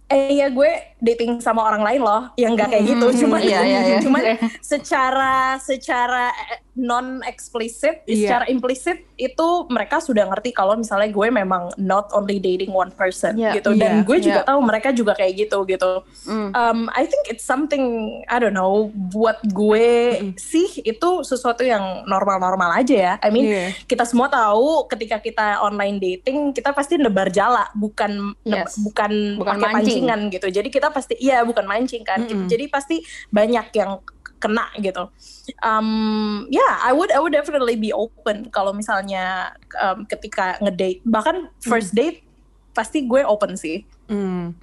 [0.09, 3.79] eh ya gue dating sama orang lain loh yang nggak kayak gitu cuman iya, iya,
[3.87, 3.97] iya.
[4.05, 4.21] cuman
[4.59, 6.31] secara secara
[6.75, 8.15] non eksplisit Iya.
[8.31, 13.35] secara implisit itu mereka sudah ngerti kalau misalnya gue memang not only dating one person
[13.35, 14.47] Iya, gitu dan iya, gue juga iya.
[14.47, 15.91] tahu mereka juga kayak gitu gitu
[16.23, 16.51] Mm.
[16.53, 17.83] um, I think it's something
[18.27, 19.89] I don't know buat gue
[20.35, 23.65] sih itu sesuatu yang normal-normal aja ya I mean Iya.
[23.83, 28.79] kita semua tahu ketika kita online dating kita pasti nebar jala bukan Yes.
[28.79, 29.75] bukan, Bukan pakai mancing.
[30.05, 32.45] pancingan gitu jadi kita pasti iya bukan mancing kan gitu.
[32.47, 34.01] jadi pasti banyak yang
[34.39, 35.11] kena gitu
[35.59, 41.51] um yeah I would I would definitely be open kalau misalnya um, ketika ngedate bahkan
[41.59, 42.23] first date
[42.71, 44.57] pasti gue open sih Hmm.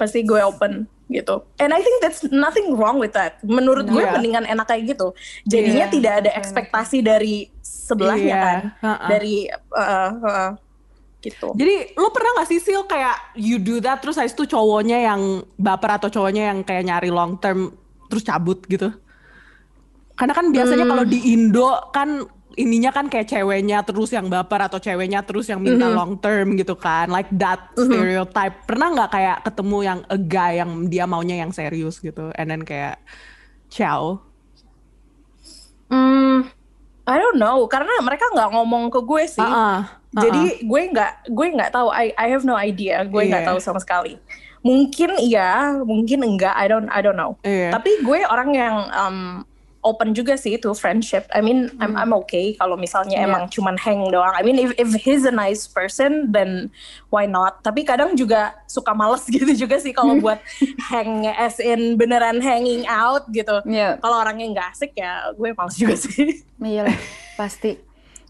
[0.00, 1.44] pasti gue open gitu.
[1.60, 3.36] And I think that's nothing wrong with that.
[3.44, 4.16] Menurut gue Iya.
[4.16, 5.12] mendingan enak kayak gitu.
[5.44, 9.06] Jadinya Iya, tidak ada ekspektasi dari sebelahnya Iya, kan, ha-ha.
[9.06, 10.50] dari uh, uh,
[11.26, 11.50] gitu.
[11.58, 15.42] Jadi lo pernah gak sih Sil kayak you do that terus habis itu cowoknya yang
[15.58, 17.74] baper atau cowoknya yang kayak nyari long term
[18.06, 18.94] terus cabut gitu?
[20.14, 22.24] Karena kan biasanya kalau di Indo kan
[22.56, 26.72] ininya kan kayak ceweknya terus yang baper atau ceweknya terus yang minta long term gitu
[26.72, 28.64] kan, like that stereotype.
[28.64, 32.64] Pernah nggak kayak ketemu yang a guy yang dia maunya yang serius gitu, and then
[32.64, 32.96] kayak
[33.68, 34.24] ciao.
[35.92, 36.48] Hmm,
[37.04, 39.44] I don't know, karena mereka nggak ngomong ke gue sih.
[39.44, 39.84] Uh-uh,
[40.16, 40.24] uh-uh.
[40.24, 41.88] Jadi gue nggak gue nggak tahu.
[41.92, 43.04] I I have no idea.
[43.04, 43.50] Gue nggak Iya.
[43.52, 44.16] tahu sama sekali.
[44.60, 46.56] Mungkin iya, mungkin enggak.
[46.56, 47.36] I don't I don't know.
[47.40, 47.70] Iya.
[47.70, 49.18] Tapi gue orang yang um,
[49.86, 51.30] open juga sih to friendship.
[51.30, 53.30] I mean, I'm I'm okay kalau misalnya Iya.
[53.30, 54.34] emang cuman hang doang.
[54.34, 56.74] I mean, if if he's a nice person, then
[57.14, 57.62] why not?
[57.62, 60.42] Tapi kadang juga suka males gitu juga sih kalau buat
[60.90, 63.62] hang as in beneran hanging out gitu.
[63.62, 64.02] Iya.
[64.02, 66.42] Kalau orangnya nggak asik ya, gue males juga sih.
[66.58, 66.90] Iya
[67.38, 67.85] pasti.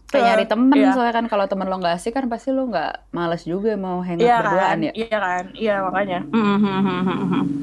[0.07, 0.95] Kayak nyari temen, iya.
[0.95, 4.23] soalnya kan kalau temen lo nggak asik kan pasti lo nggak males juga mau hangout
[4.23, 4.91] Iya berduaan kan, ya.
[4.95, 6.19] iya kan, iya makanya,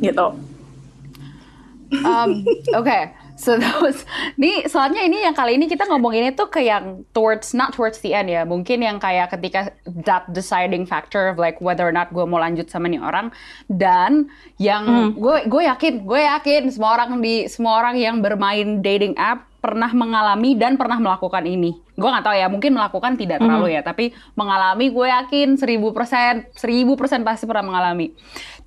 [0.05, 0.27] gitu.
[2.05, 2.45] Um,
[2.79, 4.05] Oke, so that was,
[4.37, 8.13] nih soalnya ini yang kali ini kita ngomonginnya tuh ke yang towards not towards the
[8.13, 9.73] end ya, mungkin yang kayak ketika
[10.05, 13.33] that deciding factor of like whether or not gue mau lanjut sama nih orang.
[13.73, 14.29] Dan
[14.61, 19.49] yang gue gue yakin gue yakin semua orang di semua orang yang bermain dating app
[19.65, 21.73] pernah mengalami dan pernah melakukan ini.
[21.97, 26.45] Gue nggak tahu ya, mungkin melakukan tidak terlalu ya, tapi mengalami gue yakin seribu persen,
[26.53, 28.13] seribu persen pasti pernah mengalami.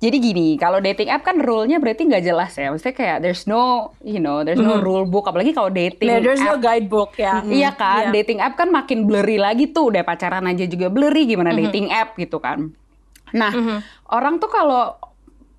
[0.02, 2.74] Jadi gini, kalau dating app kan rule-nya berarti nggak jelas ya.
[2.74, 5.30] Maksudnya kayak there's no, you know, there's no rule book.
[5.30, 6.66] Apalagi kalau dating Nah, there's no app.
[6.66, 7.46] guidebook ya.
[7.46, 8.18] Iya kan, Iya.
[8.18, 9.94] dating app kan makin blurry lagi tuh.
[9.94, 11.62] Udah pacaran aja juga blurry, gimana Mm-hmm.
[11.70, 12.74] dating app gitu kan.
[13.30, 14.96] Nah, orang tuh kalau,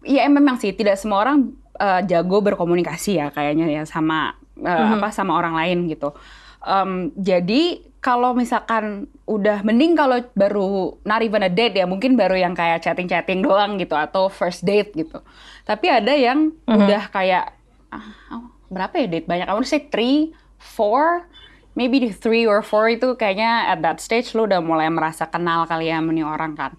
[0.01, 4.95] ya memang sih tidak semua orang uh, jago berkomunikasi ya kayaknya ya sama uh, Mm-hmm.
[4.99, 6.11] apa sama orang lain gitu.
[6.59, 12.35] Um, jadi kalau misalkan udah mending kalau baru not even a date ya mungkin baru
[12.35, 15.19] yang kayak chatting-chatting doang gitu atau first date gitu.
[15.63, 16.79] Tapi ada yang Mm-hmm.
[16.79, 17.45] udah kayak
[17.91, 19.47] ah, oh, berapa ya date banyak?
[19.47, 21.27] I want to say three, four,
[21.73, 25.63] maybe di three or four itu kayaknya at that stage lu udah mulai merasa kenal
[25.63, 26.75] kali ya nih orang kan.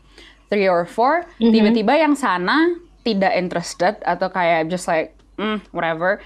[0.48, 6.18] Three or four, tiba-tiba yang sana tidak interested atau kayak just like mm, whatever.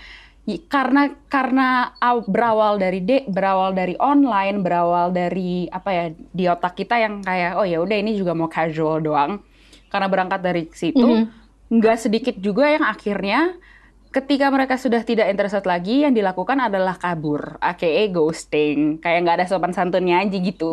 [0.68, 6.76] Karena karena aw- berawal dari de, berawal dari online, berawal dari apa ya di otak
[6.76, 9.40] kita yang kayak oh ya udah ini juga mau casual doang.
[9.88, 11.00] Karena berangkat dari situ,
[11.70, 13.56] nggak sedikit juga yang akhirnya
[14.10, 19.46] ketika mereka sudah tidak interested lagi, yang dilakukan adalah kabur, aka ghosting, kayak nggak ada
[19.48, 20.70] sopan santunnya aja gitu.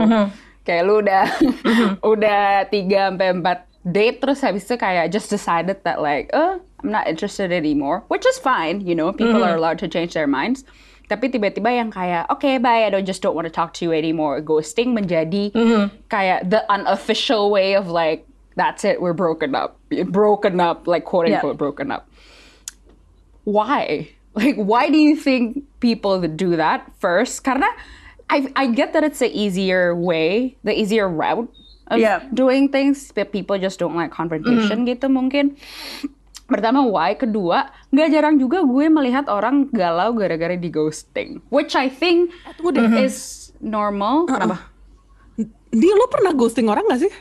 [0.61, 1.23] Kayak lu udah
[2.13, 6.91] udah tiga sampai empat date terus habis itu kayak just decided that like, eh, I'm
[6.91, 9.57] not interested anymore, which is fine, you know, people are mm-hmm.
[9.57, 10.63] allowed to change their minds.
[11.11, 13.91] Tapi tiba-tiba yang kayak, okay, bye, I don't just don't want to talk to you
[13.91, 14.39] anymore.
[14.39, 16.07] Ghosting menjadi mm-hmm.
[16.07, 18.23] kayak the unofficial way of like,
[18.55, 19.75] that's it, we're broken up,
[20.07, 21.43] broken up, like quote Yeah.
[21.43, 22.07] unquote broken up
[23.43, 24.09] why?
[24.33, 27.43] Like, why do you think people do that first?
[27.43, 27.67] Karena
[28.31, 31.51] I I get that it's the easier way, the easier route
[31.91, 32.23] of Yeah.
[32.31, 34.95] doing things, but people just don't like confrontation mm-hmm.
[34.95, 35.59] gitu mungkin.
[36.51, 41.87] Pertama why, kedua nggak jarang juga gue melihat orang galau gara-gara di ghosting, which I
[41.87, 43.07] think Tunggu deh.
[43.07, 44.27] is normal.
[44.27, 44.67] Kenapa?
[45.71, 47.13] Di lo pernah ghosting orang gak sih?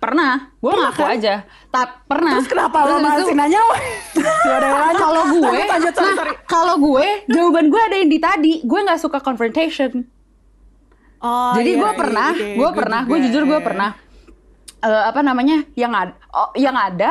[0.00, 1.16] Pernah, gue ngaku kan?
[1.16, 1.34] aja.
[1.68, 2.36] Tak pernah.
[2.36, 3.60] Terus kenapa lo Terus masih itu- nanya?
[4.94, 8.52] Kalau gue, nah, kalau gue, jawaban gue ada yang di tadi.
[8.64, 10.04] Gue nggak suka confrontation.
[11.20, 13.96] Oh, Jadi iya, gue iya, pernah, iya, gue pernah, gue jujur gue pernah.
[14.80, 15.64] Eh, apa namanya?
[15.72, 17.10] Yang ada, oh, yang ada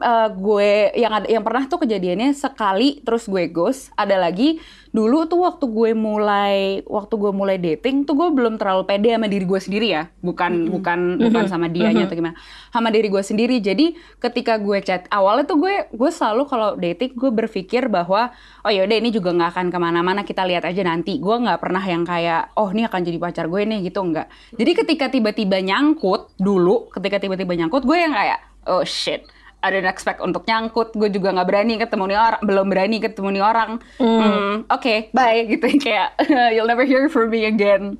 [0.00, 3.94] eh, gue yang ada yang pernah tuh kejadiannya sekali terus gue ghost.
[3.94, 4.58] Ada lagi
[4.94, 9.26] dulu tuh waktu gue mulai waktu gue mulai dating tuh gue belum terlalu pede sama
[9.26, 12.38] diri gue sendiri ya, bukan bukan bukan sama dianya atau gimana,
[12.70, 13.58] sama diri gue sendiri.
[13.58, 18.30] Jadi ketika gue chat awalnya tuh gue gue selalu kalau dating gue berpikir bahwa
[18.62, 21.18] oh ya udah ini juga nggak akan ke mana-mana kita lihat aja nanti.
[21.18, 24.54] Gue nggak pernah yang kayak oh ini akan jadi pacar gue nih gitu nggak.
[24.54, 28.38] Jadi ketika tiba-tiba nyangkut dulu, ketika tiba-tiba nyangkut gue yang kayak
[28.70, 29.26] oh shit
[29.64, 30.92] I didn't expect untuk nyangkut.
[30.92, 33.70] Gue juga nggak berani ketemu nih orang, belum berani ketemu nih orang.
[33.96, 36.20] Hmm, Oke, bye gitu kayak
[36.54, 37.96] you'll never hear from me again.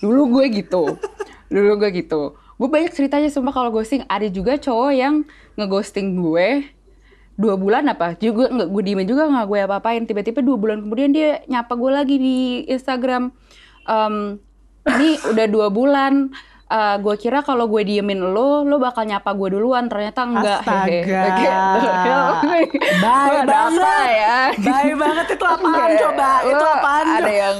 [0.00, 0.96] Dulu gue gitu,
[1.54, 2.32] dulu gue gitu.
[2.56, 4.08] Gue banyak ceritanya sumpah kalau ghosting.
[4.08, 5.28] Ada juga cowok yang
[5.60, 6.64] ngeghosting gue
[7.40, 11.08] dua bulan apa juga nggak gue diemin juga nggak gue apa-apain tiba-tiba dua bulan kemudian
[11.08, 12.36] dia nyapa gue lagi di
[12.68, 13.32] Instagram
[13.88, 14.36] Em,
[14.86, 16.30] ini udah dua bulan
[16.70, 19.90] eh, gue kira kalau gue diemin lo, lo bakal nyapa gue duluan.
[19.90, 20.60] Ternyata enggak.
[20.64, 21.22] Astaga.
[21.34, 22.18] Gitu.
[23.26, 24.06] Ada banget.
[24.14, 24.38] ya?
[24.54, 26.30] Baik banget itu apaan Kayak, coba?
[26.46, 27.06] Itu lo apaan?
[27.18, 27.56] Ada yang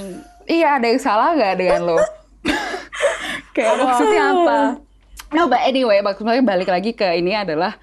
[0.51, 1.99] iya ada yang salah nggak dengan lo?
[3.55, 4.59] Kayak maksudnya apa?
[5.31, 7.79] No, but anyway, maksudnya balik lagi ke ini adalah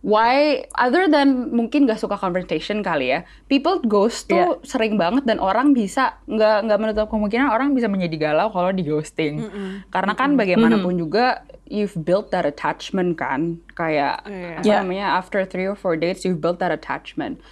[0.00, 4.66] why other than mungkin gak suka confrontation kali ya, people ghost tuh Iya.
[4.66, 8.84] sering banget dan orang bisa nggak nggak menutup kemungkinan orang bisa menjadi galau kalau di
[8.84, 9.42] ghosting.
[9.88, 14.60] Karena kan bagaimanapun juga you've built that attachment kan, kayak Iya.
[14.60, 14.78] apa Yeah.
[14.84, 17.42] namanya after three or four dates you've built that attachment.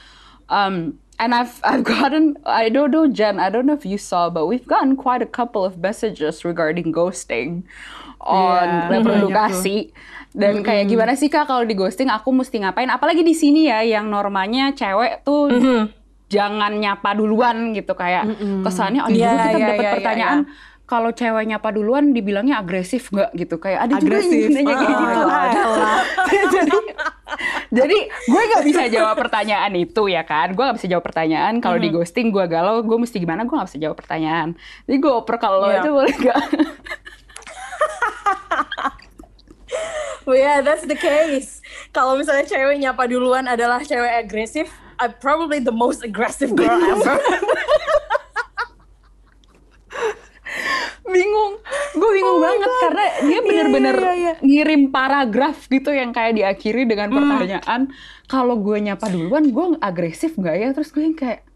[0.47, 4.29] Um, and I've I've gotten I don't know Jen I don't know if you saw
[4.29, 7.65] but we've gotten quite a couple of messages regarding ghosting
[8.21, 9.95] on Iya, reprodukasi
[10.35, 12.91] dan kayak gimana sih kak kalau di ghosting aku mesti ngapain?
[12.91, 15.47] Apalagi di sini ya yang normanya cewek tuh
[16.27, 18.27] jangan nyapa duluan gitu kayak
[18.61, 20.41] kesannya oh dulu Iya, kita iya, dapat iya, pertanyaan
[20.85, 23.57] kalau cewek nyapa duluan dibilangnya agresif nggak gitu?
[23.57, 24.43] Kayak ada juga Agresif.
[24.43, 25.05] yang nanya kayak gitu.
[25.15, 25.45] Elah.
[26.59, 26.79] jadi
[27.73, 30.53] jadi gue nggak bisa jawab pertanyaan itu ya kan?
[30.53, 31.63] Gue nggak bisa jawab pertanyaan.
[31.63, 33.47] Kalau di ghosting gue galau gue mesti gimana?
[33.47, 34.59] Gue nggak bisa jawab pertanyaan.
[34.85, 35.81] Jadi gue oper kalau Iya.
[35.81, 36.39] aja boleh gak
[40.25, 41.61] Well, yeah, that's the case.
[41.93, 47.21] Kalau misalnya cewek nyapa duluan adalah cewek agresif, I'm probably the most aggressive girl ever.
[51.05, 51.61] bingung
[51.95, 54.33] gue bingung banget karena dia bener-bener iya, iya.
[54.41, 57.93] ngirim paragraf gitu yang kayak diakhiri dengan pertanyaan
[58.27, 61.47] kalau gue nyapa duluan gue agresif nggak ya terus gue yang kayak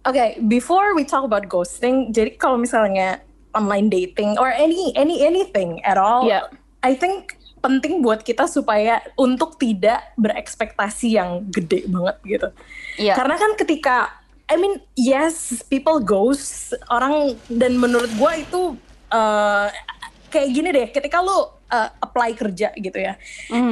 [0.00, 3.20] Okay, before we talk about ghosting, jadi kalau misalnya
[3.54, 6.46] online dating or any any anything at all, Yeah.
[6.80, 12.48] I think penting buat kita supaya untuk tidak berekspektasi yang gede banget gitu.
[12.96, 13.14] Iya.
[13.20, 13.96] Karena kan ketika
[14.50, 18.74] I mean, yes, people ghost orang dan menurut gua itu
[19.14, 19.70] uh,
[20.26, 21.46] kayak gini deh, ketika lu uh,
[22.02, 23.14] apply kerja gitu ya.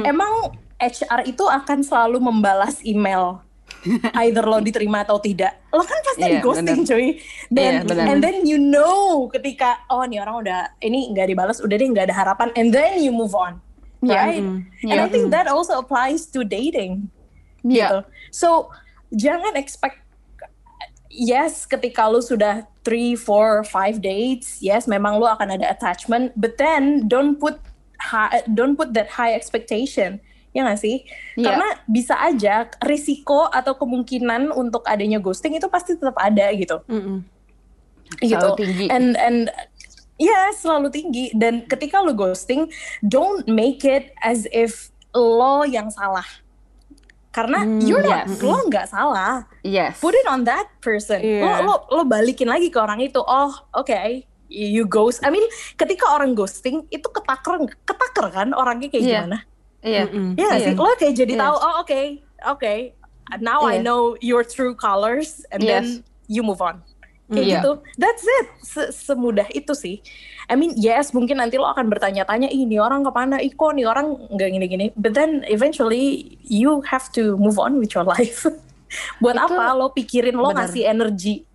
[0.07, 3.43] Emang HR itu akan selalu membalas email
[4.23, 5.55] either lo diterima atau tidak.
[5.71, 7.07] Lo kan pasti Iya, di ghosting cuy.
[7.47, 8.05] Dan Iya, benar.
[8.11, 12.11] and then you know ketika oh nih orang udah ini nggak dibalas, udah deh nggak
[12.11, 13.57] ada harapan and then you move on.
[13.99, 14.15] Iya.
[14.15, 14.43] Right?
[14.43, 14.59] Mm.
[14.85, 15.11] And I Iya.
[15.11, 17.07] think that also applies to dating
[17.61, 17.87] Iya.
[17.87, 17.97] gitu.
[18.31, 18.49] So
[19.09, 19.99] jangan expect
[21.09, 26.55] yes ketika lu sudah 3, 4, 5 dates, yes memang lu akan ada attachment, but
[26.55, 27.59] then don't put
[27.99, 30.21] high, don't put that high expectation.
[30.49, 31.05] Ya nggak sih?
[31.37, 31.45] Iya.
[31.45, 36.81] Karena bisa aja risiko atau kemungkinan untuk adanya ghosting itu pasti tetap ada gitu.
[36.89, 37.21] Mm-mm.
[38.17, 38.37] gitu.
[38.37, 38.85] Selalu tinggi.
[38.89, 39.39] And and
[40.17, 42.67] ya selalu tinggi dan ketika lu ghosting
[43.05, 46.25] don't make it as if lo yang salah.
[47.29, 48.41] Karena you're not, yes.
[48.41, 49.45] lo nggak salah.
[49.61, 51.21] yes Put it on that person.
[51.21, 51.61] Iya.
[51.61, 53.21] Lo, lo lo balikin lagi ke orang itu.
[53.21, 54.25] Oh, oke.
[54.49, 55.21] You ghost.
[55.21, 55.45] I mean,
[55.77, 59.13] ketika orang ghosting itu ketaker ketaker kan orangnya kayak Iya.
[59.21, 59.37] gimana?
[59.81, 60.35] Iya Mm-mm.
[60.35, 60.67] Iya nggak Iya.
[60.67, 60.75] sih?
[60.75, 61.41] Lo kayak jadi Iya.
[61.41, 62.01] tahu, oh oke,
[62.47, 62.73] oke.
[63.37, 63.85] Now I Iya.
[63.85, 65.69] know your true colors and Yes.
[65.69, 65.85] then
[66.25, 66.81] you move on.
[67.29, 67.53] Kayak Iya.
[67.61, 67.71] gitu.
[67.95, 68.47] That's it.
[68.65, 70.01] Se- semudah itu sih.
[70.49, 73.37] I mean, yes, mungkin nanti lo akan bertanya-tanya, "Ih, ini orang ke mana?
[73.37, 76.05] Ih, kok nih orang nggak gini-gini." But then eventually
[76.41, 78.49] you have to move on with your life.
[79.21, 80.65] Buat Itu- apa lo pikirin lo Benar.
[80.65, 81.45] ngasih energi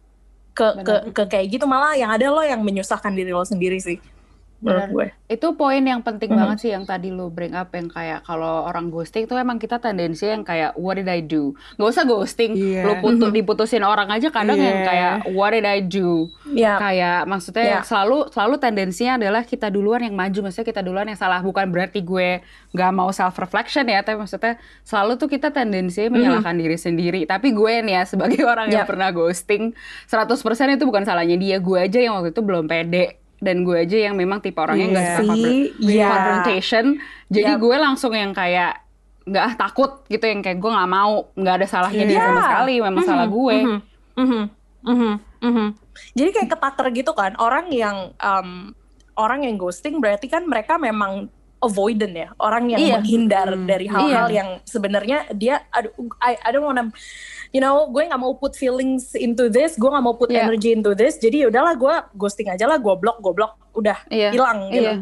[0.54, 3.98] ke, ke ke kayak gitu malah yang ada lo yang menyusahkan diri lo sendiri sih.
[4.64, 5.06] Menurut gue.
[5.28, 6.38] Itu poin yang penting Mhm.
[6.40, 9.76] banget sih yang tadi lu bring up yang kayak kalau orang ghosting tuh emang kita
[9.76, 11.52] tendensi yang kayak what did I do?
[11.76, 12.82] Gak usah ghosting, Iya.
[12.82, 14.86] lu putu, diputusin orang aja kadang yang Iya.
[14.86, 16.32] kayak what did I do?
[16.48, 16.80] Ya.
[16.80, 21.16] Kayak maksudnya yang selalu selalu tendensinya adalah kita duluan yang maju, maksudnya kita duluan yang
[21.16, 21.38] salah.
[21.38, 22.40] Bukan berarti gue
[22.72, 27.20] nggak mau self reflection ya, tapi maksudnya selalu tuh kita tendensi menyalahkan diri sendiri.
[27.24, 28.88] Tapi gue nih ya sebagai orang yang Iya.
[28.88, 29.74] pernah ghosting,
[30.06, 30.40] 100%
[30.70, 34.16] itu bukan salahnya dia, gue aja yang waktu itu belum pede dan gue aja yang
[34.16, 35.34] memang tipe orangnya nggak Iya suka
[35.84, 36.08] iya.
[36.08, 36.84] confrontation.
[37.28, 37.60] Jadi Yap.
[37.60, 38.80] gue langsung yang kayak
[39.24, 42.24] nggak ah, takut gitu yang kayak gue nggak mau nggak ada salahnya dia Iya.
[42.26, 43.78] sama sekali memang salah gue Mhm,
[44.16, 44.42] mhm,
[44.82, 45.68] mhm, mhm.
[46.12, 48.76] Jadi kayak ketaker gitu kan orang yang um,
[49.14, 52.94] orang yang ghosting berarti kan mereka memang avoidant ya orang yang Iya.
[53.00, 53.64] menghindar Hmm.
[53.64, 54.36] dari hal-hal Iya.
[54.36, 56.92] yang sebenarnya dia aduh I, I don't wanna
[57.54, 60.44] you know gue nggak mau put feelings into this gue nggak mau put Iya.
[60.44, 64.34] energy into this jadi yaudahlah gue ghosting aja lah gue block gue block udah Iya.
[64.34, 64.82] hilang gitu.
[64.82, 64.94] Iya.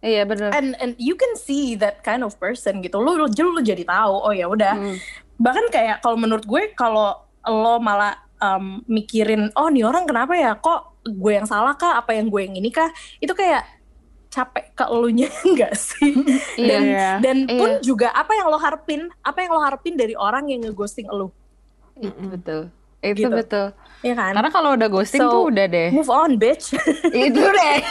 [0.00, 2.96] Iya benar and and you can see that kind of person gitu.
[2.96, 4.74] Lu lu, lu jadi tahu oh ya udah.
[4.74, 4.98] Hmm.
[5.38, 10.52] bahkan kayak kalau menurut gue kalau lo malah um, mikirin oh nih orang kenapa ya?
[10.56, 11.96] Kok gue yang salah kah?
[11.96, 12.88] Apa yang gue yang ini kah?
[13.16, 13.64] Itu kayak
[14.28, 16.12] capek ke elunya enggak sih?
[16.56, 17.10] Dan Iya.
[17.20, 17.80] dan pun Iya.
[17.80, 19.08] juga apa yang lo harapin?
[19.20, 21.28] Apa yang lo harapin dari orang yang ngeghosting elu
[22.00, 22.62] Itu betul
[23.00, 23.32] Itu gitu.
[23.32, 23.66] betul.
[24.00, 24.32] Iya kan?
[24.32, 25.88] Karena kalau udah ghosting So, tuh udah deh.
[25.92, 26.72] Move on, bitch.
[27.28, 27.78] Itu deh.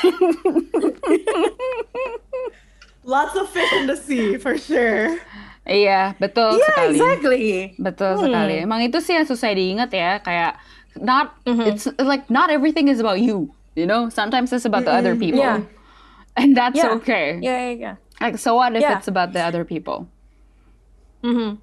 [3.05, 5.17] Lots of fish in the sea for sure.
[5.65, 6.97] iya, betul Yeah, sekali.
[6.97, 7.45] exactly.
[7.77, 8.23] Betul Hmm.
[8.25, 8.55] sekali.
[8.65, 10.57] Emang itu sih yang susah diingat ya, kayak
[10.99, 11.65] not Mm-hmm.
[11.69, 14.09] it's like not everything is about you, you know?
[14.09, 15.41] Sometimes it's about the other people.
[15.41, 15.61] Yeah.
[16.37, 16.97] And that's Yeah.
[17.01, 17.37] okay.
[17.41, 17.93] Iya, iya, iya.
[18.17, 18.97] Like so what if Yeah.
[18.97, 20.09] it's about the other people?
[21.21, 21.61] Mhm.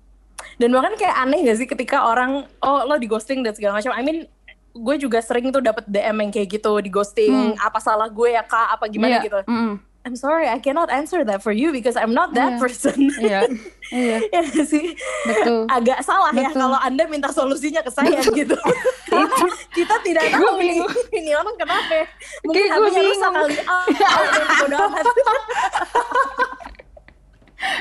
[0.55, 3.91] Dan bahkan kayak aneh gak sih ketika orang oh lo di ghosting dan segala macam.
[3.91, 4.25] I mean
[4.73, 8.43] gue juga sering tuh dapat DM yang kayak gitu di ghosting apa salah gue ya
[8.43, 9.41] kak apa gimana Iya, gitu.
[9.43, 9.73] mm,
[10.05, 12.61] I'm sorry I cannot answer that for you because I'm not that Iya.
[12.61, 12.99] person.
[13.17, 13.41] Iya.
[13.87, 14.19] Iya.
[14.29, 15.65] ya nggak sih Betul.
[15.71, 16.59] agak salah ya Betul.
[16.61, 18.59] kalau anda minta solusinya ke saya gitu
[19.09, 19.31] Karena
[19.71, 20.77] kita tidak Kayak tahu nih
[21.15, 22.07] ini orang kenapa ya.
[22.43, 24.23] mungkin Kayak gue rusak kali ah ah,
[24.59, 25.05] bodo amat.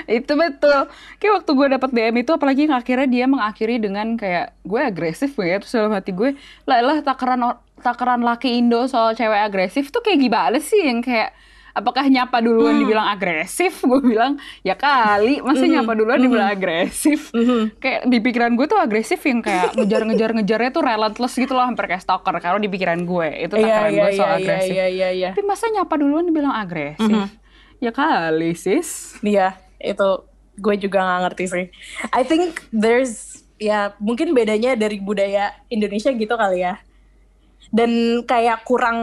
[0.07, 0.88] Itu betul.
[1.17, 5.36] Kayak waktu gue dapet DM itu apalagi yang akhirnya dia mengakhiri dengan kayak gue agresif
[5.36, 7.41] ya terus dalam hati gue lah lah takaran
[7.78, 10.80] takaran laki Indo soal cewek agresif tuh kayak gimana sih?
[10.80, 11.30] Yang kayak
[11.76, 13.84] apakah nyapa duluan dibilang agresif?
[13.84, 17.36] Gue bilang ya kali masa nyapa duluan dibilang agresif?
[17.78, 21.86] Kayak di pikiran gue tuh agresif yang kayak ngejar-ngejar ngejarnya tuh relentless gitu loh hampir
[21.86, 24.71] kayak stalker kalau di pikiran gue itu Iya takaran iya gue iya soal iya agresif.
[24.71, 25.30] iya iya iya.
[25.36, 27.28] tapi masa nyapa duluan dibilang agresif?
[27.76, 29.19] Ya kali sis.
[29.19, 30.09] Iya, itu
[30.55, 31.65] gue juga nggak ngerti sih.
[32.15, 36.80] I think there's ya mungkin bedanya dari budaya Indonesia gitu kali ya.
[37.73, 38.99] Dan kayak kurang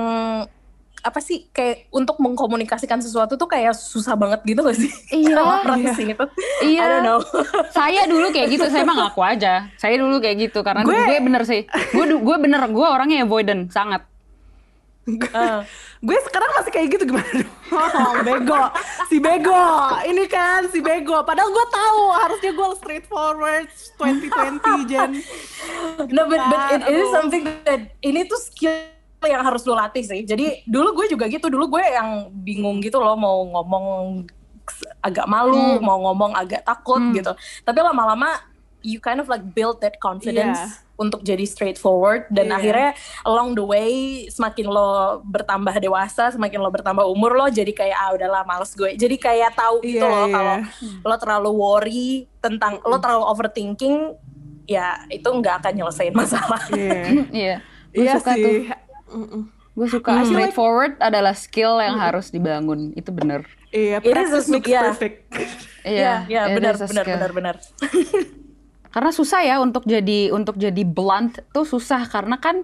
[1.02, 4.90] apa sih kayak untuk mengkomunikasikan sesuatu tuh kayak susah banget gitu gak sih?
[5.26, 5.92] Iya, Sama iya.
[5.98, 6.24] itu.
[6.62, 6.80] Iya.
[6.80, 7.18] I don't know.
[7.76, 9.66] saya dulu kayak gitu, saya emang ngaku aja.
[9.76, 11.66] Saya dulu kayak gitu karena gue, bener sih.
[11.90, 14.06] Gue gue bener, gue orangnya avoidant sangat.
[15.34, 15.66] Ah.
[15.98, 17.54] gue sekarang masih kayak gitu gimana dong?
[17.74, 18.62] Oh, bego,
[19.10, 19.62] si bego,
[20.06, 21.26] ini kan si bego.
[21.26, 23.66] Padahal gue tahu harusnya gue straightforward
[23.98, 25.10] 2020 Jen.
[26.14, 27.14] No, but, but it, it is Aduh.
[27.14, 28.74] something that ini tuh skill
[29.26, 30.22] yang harus lo latih sih.
[30.22, 31.46] Jadi dulu gue juga gitu.
[31.50, 34.26] Dulu gue yang bingung gitu loh mau ngomong
[35.02, 37.34] agak malu, mau ngomong agak takut gitu.
[37.62, 38.38] Tapi lama-lama
[38.82, 40.91] you kind of like build that confidence Yeah.
[40.94, 42.56] Untuk jadi straightforward dan Iya.
[42.56, 42.90] akhirnya
[43.22, 43.92] along the way
[44.28, 48.94] semakin lo bertambah dewasa, semakin lo bertambah umur lo jadi kayak ah udahlah males gue.
[48.94, 50.34] Jadi kayak tahu gitu Iya, loh iya.
[50.34, 50.54] kalau
[51.02, 53.96] lo terlalu worry tentang lo terlalu overthinking
[54.62, 56.62] ya itu nggak akan nyelesain masalah.
[56.70, 57.02] Iya,
[57.42, 57.54] Iya,
[57.90, 58.44] gue iya suka sih.
[58.44, 58.58] tuh.
[59.72, 62.92] Gue suka straightforward adalah skill yang harus dibangun.
[62.92, 63.48] Itu bener.
[63.72, 64.84] Iya, a practice makes yeah.
[64.86, 65.16] perfect.
[65.82, 67.16] Iya, iya benar is a benar skill.
[67.16, 67.56] benar benar.
[68.92, 72.60] Karena susah ya untuk jadi untuk jadi blunt tuh susah karena kan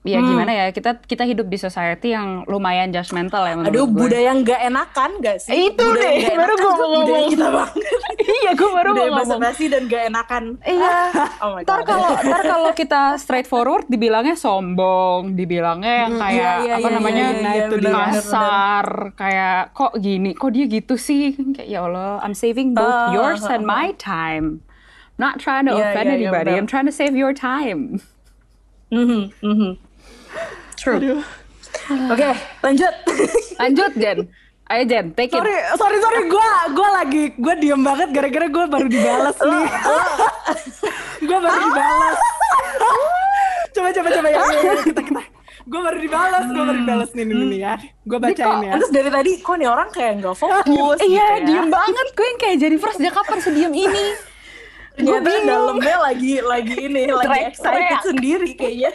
[0.00, 4.08] ya gimana ya kita kita hidup di society yang lumayan judgmental ya Aduh, gue.
[4.08, 5.52] budaya nggak enakan gak sih?
[5.52, 7.28] Eh, itu Budaya deh, baru tuh mau budaya ngomong.
[7.28, 7.74] kita banget.
[8.40, 9.28] iya, gue baru mau budaya ngomong.
[9.28, 10.44] basa-basi dan gak enakan.
[10.64, 10.96] Iya.
[11.44, 16.88] Oh ntar kalau ntar kalau kita straightforward dibilangnya sombong, dibilangnya yang kayak iya, iya, apa
[16.88, 18.86] iya, namanya iya, iya, itu benar, kasar,
[19.20, 21.36] kayak kok gini, kok dia gitu sih?
[21.36, 24.64] Kayak ya Allah, I'm saving both Ah, yours ah, and my time.
[25.20, 26.56] Not trying to Iya, offend iya, anybody.
[26.56, 28.00] I'm trying to save your time.
[28.88, 29.76] Mhm, mhm.
[30.80, 30.96] True.
[30.96, 31.20] Aduh.
[32.08, 32.30] Oke,
[32.64, 32.94] lanjut.
[33.60, 34.18] Lanjut Jen.
[34.66, 35.36] Ayo Jen, take it.
[35.36, 39.66] Sorry, sorry, sorry, gue gue lagi gue diem banget gara-gara gue baru dibalas nih.
[41.28, 42.18] gue baru dibalas.
[43.74, 45.22] coba coba coba ya, ya, ya, kita kita.
[45.66, 47.74] Gue baru dibalas, gue baru dibalas nih nih nih ya.
[48.02, 48.72] Gue bacain ya.
[48.78, 50.64] Terus dari tadi kok nih orang kayak nggak fokus
[51.02, 51.44] gitu Iya, ya.
[51.44, 52.06] diem banget.
[52.14, 54.06] Gue yang kayak jadi first sejak kapan sediam ini?
[54.96, 58.92] Ternyata dalamnya lagi lagi ini lagi excited sendiri kayaknya.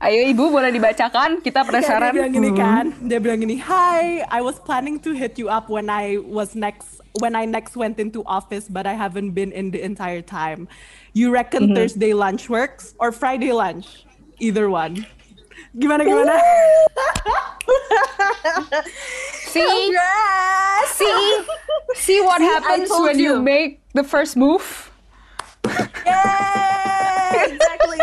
[0.00, 2.08] Ayo ibu boleh dibacakan, kita Kayak penasaran.
[2.08, 5.68] Dia bilang gini kan, dia bilang gini, Hi, I was planning to hit you up
[5.68, 9.68] when I was next when I next went into office, but I haven't been in
[9.68, 10.72] the entire time.
[11.12, 14.08] You reckon Thursday lunch works or Friday lunch?
[14.40, 15.04] Either one.
[15.70, 16.34] Gimana gimana?
[19.50, 19.96] See,
[20.94, 21.16] see,
[21.94, 23.34] see what happens told when you.
[23.34, 23.42] you.
[23.42, 24.90] make the first move.
[26.06, 27.50] Yay!
[27.50, 27.98] Exactly.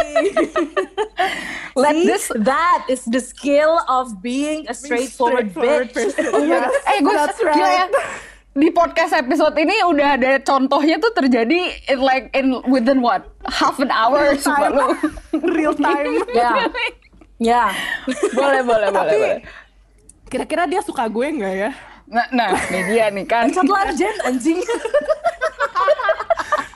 [1.77, 2.31] Let See, this.
[2.35, 5.93] that is the skill of being a straightforward, Straightforward bitch.
[5.93, 6.25] person.
[6.33, 6.71] Oh Yes.
[6.87, 7.63] Eh gue that's gila ya.
[7.87, 7.91] right.
[8.57, 13.77] Di podcast episode ini udah ada contohnya tuh terjadi in like in within what half
[13.77, 14.87] an hour sumpah lu.
[15.53, 16.25] Real time.
[16.33, 16.65] Ya.
[17.37, 17.69] Ya.
[18.33, 19.39] boleh boleh boleh Tapi- boleh.
[20.27, 21.71] Kira-kira dia suka gue nggak ya?
[22.07, 23.47] Nah, nah, ini dia nih kan.
[23.47, 24.57] Pencet larjen anjing.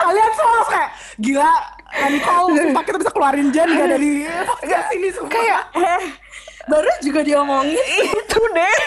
[0.01, 0.89] Kalian semua kayak
[1.20, 1.53] gila.
[1.91, 4.12] Nicole, sumpah kita bisa keluarin Jen gak dari
[4.47, 5.32] podcast ini sumpah.
[5.32, 6.03] Kayak eh,
[6.66, 7.78] baru juga diomongin.
[8.24, 8.78] itu deh.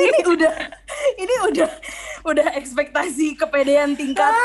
[0.00, 0.54] ini udah
[1.16, 1.70] ini udah
[2.24, 4.32] udah ekspektasi kepedean tingkat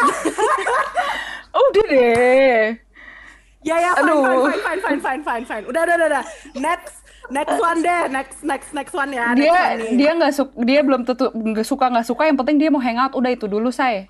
[1.70, 2.64] Udah deh.
[3.60, 4.24] Ya ya fine Aduh.
[4.24, 5.64] fine fine fine fine fine fine fine.
[5.68, 6.08] Udah udah udah.
[6.10, 6.24] udah.
[6.56, 6.96] Next
[7.28, 8.02] next one deh.
[8.08, 9.36] Next next next one ya.
[9.36, 9.92] Next Dia one nih.
[10.00, 13.12] dia nggak suka dia belum tentu nggak suka nggak suka yang penting dia mau hangout
[13.12, 14.08] udah itu dulu saya.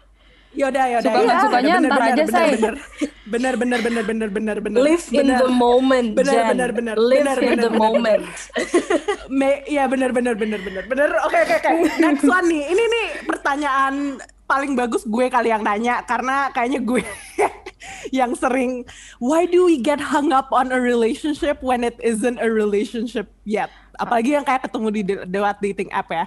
[0.50, 1.06] Yaudah yaudah.
[1.06, 1.43] Suka nggak ya.
[1.45, 2.50] sukanya Bener, ntar bener, aja, bener, say.
[2.50, 2.74] Bener
[3.30, 4.80] bener bener bener bener bener bener.
[4.82, 5.38] Live in bener.
[5.38, 6.47] the moment, Bener, Jen.
[6.50, 6.95] bener, bener.
[6.97, 8.24] Live Bener, in bener, the bener, moment.
[9.30, 11.10] Me, ya bener bener bener bener bener.
[11.26, 11.70] Oke oke oke.
[12.06, 12.64] Next one nih.
[12.66, 13.93] Ini nih pertanyaan
[14.50, 17.06] paling bagus gue kali yang nanya karena kayaknya gue
[18.20, 18.82] yang sering
[19.22, 23.70] why do we get hung up on a relationship when it isn't a relationship yet?
[24.02, 26.26] Apalagi yang kayak ketemu di lewat dating app ya.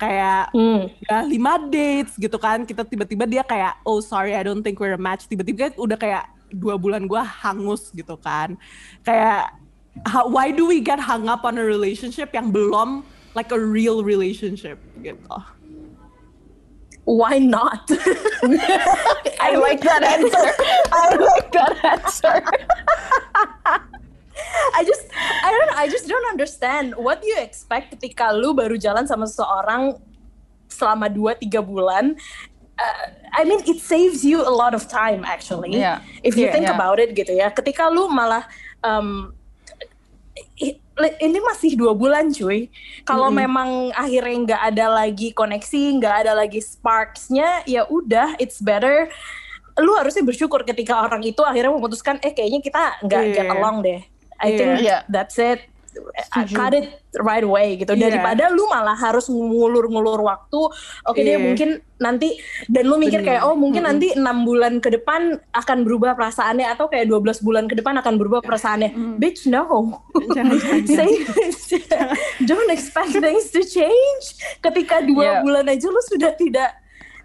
[0.00, 0.88] Kayak Hmm.
[1.04, 4.96] ya lima dates gitu kan kita tiba-tiba dia kayak oh sorry I don't think we're
[4.96, 5.28] a match.
[5.28, 8.56] Tiba-tiba udah kayak dua bulan gua hangus gitu kan.
[9.04, 9.52] Kayak
[10.08, 13.04] how- why do we get hung up on a relationship yang belum
[13.36, 14.78] like a real relationship?
[15.02, 15.18] Gitu
[17.08, 17.88] Why not?
[19.40, 20.44] I like that answer.
[20.92, 22.36] I like that answer.
[24.76, 28.76] I just I don't I just don't understand what do you expect ketika lu baru
[28.76, 29.96] jalan sama seseorang
[30.68, 32.12] selama 2 3 bulan
[32.78, 35.98] Uh, I mean it saves you a lot of time actually Iya.
[36.22, 36.78] if you Iya, think iya.
[36.78, 38.46] about it gitu ya ketika lu malah
[38.86, 39.34] um,
[41.18, 42.66] ini masih dua bulan cuy.
[43.06, 49.06] Kalau memang akhirnya nggak ada lagi koneksi, nggak ada lagi sparksnya, ya udah, it's better.
[49.78, 53.34] Lu harusnya bersyukur ketika orang itu akhirnya memutuskan, eh kayaknya kita nggak Iya.
[53.34, 54.00] get along deh.
[54.38, 54.58] I Iya.
[54.58, 54.98] think Iya.
[55.06, 55.62] that's it.
[55.98, 56.54] Setuju.
[56.54, 56.86] cut it
[57.18, 57.92] right away gitu.
[57.92, 58.08] Iya.
[58.08, 60.60] Daripada lu malah harus ngulur-ngulur waktu.
[61.04, 61.40] Oke deh Iya.
[61.40, 61.68] mungkin
[61.98, 63.28] nanti dan lu mikir Bener.
[63.34, 67.64] kayak oh mungkin nanti enam bulan ke depan akan berubah perasaannya atau kayak 12 bulan
[67.66, 68.90] ke depan akan berubah perasaannya.
[69.16, 69.98] Bitch no.
[70.30, 71.10] Jangan, jangan,
[72.44, 74.24] don't expect things to change.
[74.58, 75.42] Ketika dua Yeah.
[75.42, 76.70] bulan aja lu sudah tidak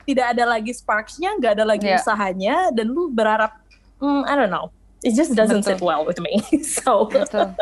[0.03, 1.97] tidak ada lagi sparksnya, nggak ada lagi Yeah.
[1.97, 3.55] usahanya, dan lu berharap,
[3.97, 4.67] hmm, I don't know,
[4.99, 5.69] it just doesn't Betul.
[5.69, 6.43] sit well with me.
[6.75, 7.55] so Betul.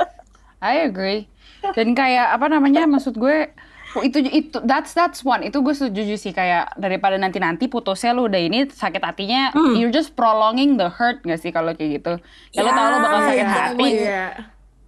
[0.62, 1.26] I agree.
[1.68, 3.50] Dan kayak apa namanya maksud gue
[4.00, 8.24] itu itu that's that's one itu gue setuju sih kayak daripada nanti nanti putusnya lu
[8.24, 9.76] udah ini sakit hatinya Hmm.
[9.76, 12.14] you're just prolonging the hurt gak sih kalau kayak gitu
[12.52, 14.26] ya, lu tau lu bakal sakit Ya, hati Iya.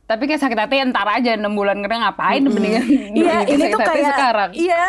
[0.05, 3.69] tapi kayak sakit hati ntar aja enam bulan kena ngapain mendingan Iya, mendingan ini sakit
[3.69, 4.84] tuh hati kayak sekarang iya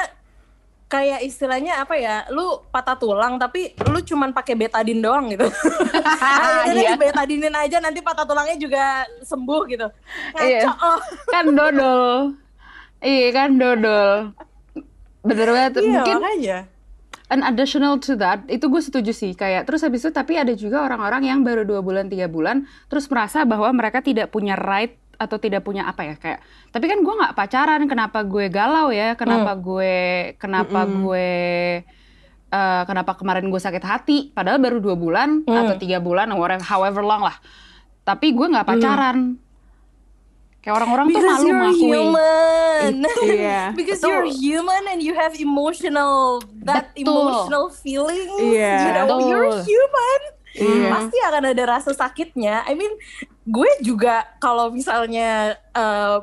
[0.95, 2.23] kayak istilahnya apa ya?
[2.31, 5.45] Lu patah tulang tapi lu cuman pakai betadin doang gitu.
[6.71, 6.95] Udah Iya.
[6.95, 9.87] betadinin aja nanti patah tulangnya juga sembuh gitu.
[10.33, 10.47] Ngaco.
[10.47, 10.63] Iya.
[10.71, 10.99] Oh.
[11.29, 12.39] kan dodol
[13.03, 14.33] iya kan dodol
[15.21, 16.59] bener banget Iya, mungkin makanya.
[17.29, 20.85] an additional to that itu gue setuju sih kayak terus habis itu tapi ada juga
[20.85, 25.37] orang-orang yang baru dua bulan tiga bulan terus merasa bahwa mereka tidak punya right atau
[25.39, 26.41] tidak punya apa ya kayak
[26.75, 29.95] tapi kan gue nggak pacaran kenapa gue galau ya kenapa gue
[30.39, 31.29] kenapa gue
[32.51, 37.03] eh, kenapa kemarin gue sakit hati padahal baru dua bulan atau tiga bulan whatever however
[37.03, 37.37] long lah
[38.05, 39.39] tapi gue nggak pacaran
[40.65, 42.95] kayak orang-orang tuh Because malu you're mengakui human.
[43.37, 43.63] Iya.
[43.77, 44.11] Because Betul.
[44.11, 47.05] you're human and you have emotional that Betul.
[47.05, 48.33] emotional feelings.
[48.41, 48.77] Iya.
[48.81, 49.29] You know, Betul.
[49.29, 50.21] you're human.
[50.55, 50.89] Iya.
[50.91, 52.63] Pasti akan ada rasa sakitnya.
[52.65, 52.95] I mean,
[53.43, 56.19] gue juga kalau misalnya eh,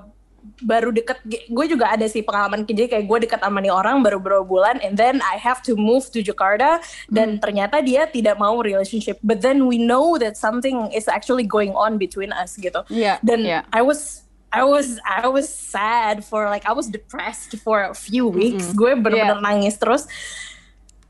[0.61, 4.17] baru deket, gue juga ada sih pengalaman jadi kayak gue deket sama nih orang baru
[4.17, 6.81] beberapa bulan, and then I have to move to Jakarta,
[7.13, 9.21] dan ternyata dia tidak mau relationship.
[9.21, 12.81] But then we know that something is actually going on between us gitu.
[12.89, 13.61] Iya, Dan iya.
[13.69, 18.25] I was I was I was sad for like I was depressed for a few
[18.27, 18.73] weeks.
[18.73, 19.45] Gue bener-bener Yeah.
[19.45, 20.09] nangis terus.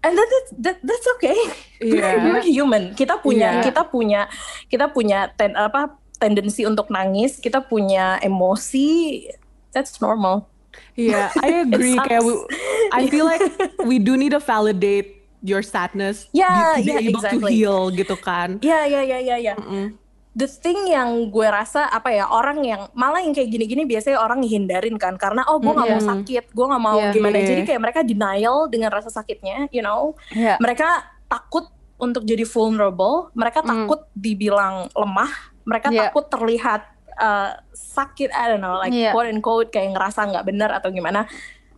[0.01, 1.37] And that, that, that that's okay.
[1.77, 2.17] Iya.
[2.25, 2.97] We're human.
[2.97, 3.69] Kita punya Iya.
[3.69, 4.21] kita punya
[4.65, 7.37] kita punya ten, apa tendensi untuk nangis.
[7.37, 9.29] Kita punya emosi.
[9.71, 10.49] That's normal.
[10.95, 11.95] Yeah, I agree.
[12.01, 12.47] Kayak we-
[12.91, 13.43] I feel like
[13.85, 16.25] we do need to validate your sadness.
[16.33, 17.51] Yeah, to be yeah, able to exactly.
[17.61, 18.57] heal gitu kan.
[18.65, 19.53] Ya ya ya ya ya.
[19.57, 20.00] Mm.
[20.31, 24.39] The thing yang gue rasa apa ya orang yang malah yang kayak gini-gini biasanya orang
[24.39, 26.11] ngehindarin kan karena oh gue nggak mau Mm-mm.
[26.15, 27.11] sakit, gue nggak mau Iya.
[27.11, 27.35] gimana.
[27.35, 27.47] Iya.
[27.51, 30.15] Jadi kayak mereka denial dengan rasa sakitnya, you know.
[30.31, 30.55] Iya.
[30.57, 31.67] mereka takut
[31.99, 33.67] untuk jadi vulnerable, mereka Mm.
[33.67, 35.31] takut dibilang lemah,
[35.63, 36.07] mereka Yeah.
[36.07, 36.81] takut terlihat
[37.13, 39.11] uh, sakit, I don't know, like Yeah.
[39.11, 41.27] quote unquote kayak ngerasa nggak benar atau gimana.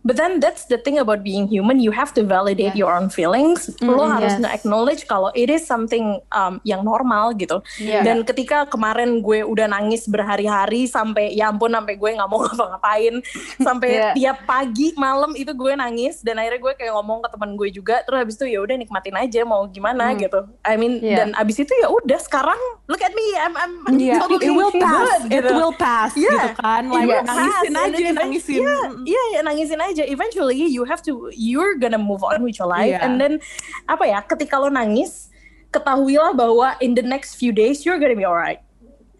[0.04, 2.84] But then that's the thing about being human, you have to validate Yeah.
[2.84, 3.72] your own feelings.
[3.80, 4.40] Lo Mm, harus yes.
[4.40, 7.64] nge-acknowledge kalau it is something um, yang normal gitu.
[7.78, 8.04] Yeah.
[8.04, 13.14] Dan ketika kemarin gue udah nangis berhari-hari sampai ya ampun sampai gue nggak mau ngapa-ngapain,
[13.58, 14.12] sampai Yeah.
[14.12, 17.96] tiap pagi malam itu gue nangis dan akhirnya gue kayak ngomong ke teman gue juga
[18.02, 20.20] terus habis itu ya udah nikmatin aja mau gimana Hmm.
[20.20, 21.24] gitu I mean Yeah.
[21.24, 24.68] dan abis itu ya udah sekarang look at me I'm I'm Yeah, totally it will
[24.70, 25.00] pass.
[25.22, 25.52] good, It gitu.
[25.54, 26.28] will pass Yeah.
[26.28, 26.82] gitu kan.
[26.82, 28.58] It Like will nangisin pass, aja, even- nangisin.
[28.58, 29.02] Iya, Mm.
[29.06, 29.93] iya, ya, nangisin aja.
[30.02, 32.90] Eventually you have to, you're gonna move on with your life.
[32.90, 33.06] Iya.
[33.06, 33.38] And then
[33.86, 34.18] apa ya?
[34.26, 35.30] Ketika lo nangis,
[35.70, 38.58] ketahuilah bahwa in the next few days you're gonna be alright.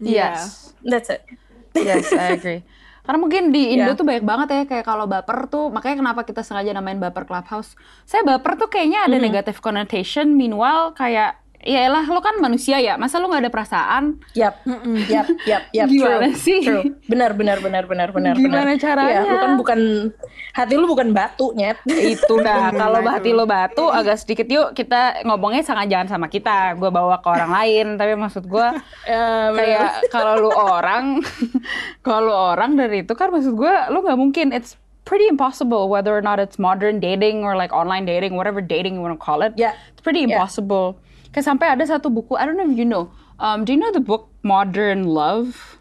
[0.03, 0.75] Yes.
[0.83, 1.23] That's it.
[1.71, 2.61] Yes, I agree.
[3.05, 3.99] Karena mungkin di Indo Yeah.
[3.99, 7.77] tuh banyak banget ya kayak kalau baper tuh makanya kenapa kita sengaja namain baper clubhouse.
[8.03, 12.93] Saya baper tuh kayaknya ada negative connotation meanwhile kayak ya elah lo kan manusia ya,
[12.95, 14.21] masa lo nggak ada perasaan?
[14.37, 14.61] Yap,
[15.09, 15.87] yap, yap, yap.
[15.91, 16.61] Gimana true, sih?
[16.61, 16.93] True.
[17.09, 18.33] Benar, benar, benar, benar, benar.
[18.37, 18.79] Gimana benar.
[18.79, 19.21] caranya?
[19.25, 19.79] Iya, lu kan bukan
[20.53, 21.81] hati lu bukan batu nyet.
[22.15, 26.77] Itu dah kalau hati lo batu agak sedikit yuk kita ngomongnya sangat jangan sama kita.
[26.77, 28.67] Gue bawa ke orang lain, tapi maksud gue
[29.57, 31.25] kayak kalau lu orang
[32.05, 36.21] kalau orang dari itu kan maksud gue lu nggak mungkin it's pretty impossible whether or
[36.21, 39.53] not it's modern dating or like online dating whatever dating you want to call it
[39.53, 39.77] Yeah.
[39.93, 40.41] it's pretty Yeah.
[41.35, 43.11] Kayak sampai ada satu buku I don't know if you know
[43.43, 45.75] um, do you know the book Modern Love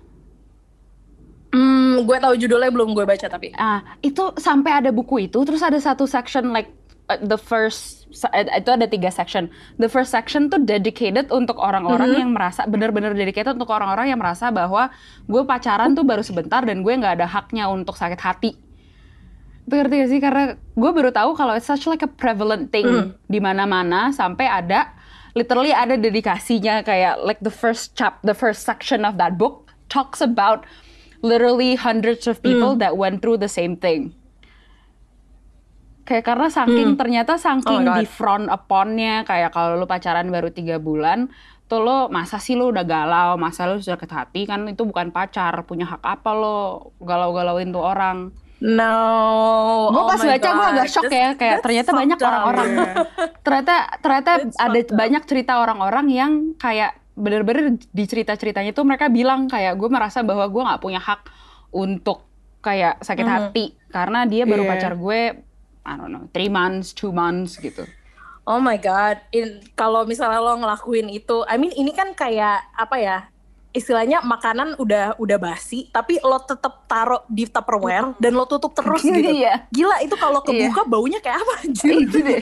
[1.55, 3.55] Hmm, gue tahu judulnya belum gue baca tapi.
[3.55, 6.67] Ah, itu sampai ada buku itu, terus ada satu section like
[7.07, 9.47] uh, the first uh, itu ada tiga section.
[9.79, 14.51] The first section tuh dedicated untuk orang-orang yang merasa benar-benar dedicated untuk orang-orang yang merasa
[14.51, 14.91] bahwa
[15.31, 18.59] gue pacaran tuh baru sebentar dan gue nggak ada haknya untuk sakit hati.
[19.65, 20.21] Itu ngerti gak sih?
[20.21, 24.93] Karena gue baru tahu kalau it's such like a prevalent thing di mana-mana sampai ada
[25.35, 30.23] literally ada dedikasinya kayak like the first chap the first section of that book talks
[30.23, 30.63] about
[31.21, 34.15] literally hundreds of people that went through the same thing.
[36.05, 38.01] Kayak karena saking ternyata saking Oh my God.
[38.05, 41.33] di front uponnya kayak kalau lu pacaran baru tiga bulan
[41.65, 43.41] tuh lo masa sih lo udah galau?
[43.41, 46.93] Masa lo sudah hati kan itu bukan pacar punya hak apa lo?
[47.01, 48.97] Galau-galauin tuh orang No.
[49.93, 52.69] gue oh pas baca gue agak shock ya That's- kayak ternyata banyak orang-orang
[53.45, 59.47] ternyata ternyata That's ada banyak cerita orang-orang yang kayak bener-bener di cerita-ceritanya tuh mereka bilang
[59.47, 61.29] kayak gue merasa bahwa gue nggak punya hak
[61.71, 62.25] untuk
[62.59, 63.33] kayak sakit Mhm.
[63.37, 64.71] hati karena dia baru Iya.
[64.73, 65.21] pacar gue
[65.85, 67.85] I don't know three months two months gitu
[68.45, 72.97] Oh my god, In- kalau misalnya lo ngelakuin itu, I mean ini kan kayak apa
[73.01, 73.19] ya?
[73.75, 79.03] Istilahnya makanan udah udah basi, tapi lo tetap taruh di Tupperware dan lo tutup terus
[79.07, 79.19] gitu.
[79.19, 79.67] Iya.
[79.69, 81.93] Gila itu kalau kebuka baunya kayak apa anjir?
[82.07, 82.39] itu deh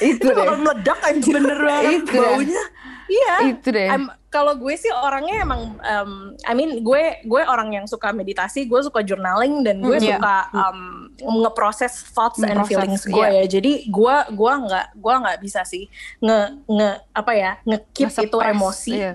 [0.00, 1.34] itu bakal meledak anjir.
[1.34, 2.20] Bener banget Itu deh.
[2.20, 2.62] baunya.
[3.04, 3.34] Iya.
[3.52, 6.12] itu deh I'm- kalau gue sih orangnya emang, um,
[6.42, 10.18] I mean gue gue orang yang suka meditasi, gue suka journaling dan gue Mm, iya.
[10.18, 10.78] suka um,
[11.22, 13.42] ngeproses thoughts and feelings gue iya.
[13.42, 13.44] ya.
[13.46, 15.86] Jadi gue gue nggak gue nggak bisa sih
[16.18, 18.90] nge nge apa ya nge-keep itu emosi.
[18.90, 19.12] iya.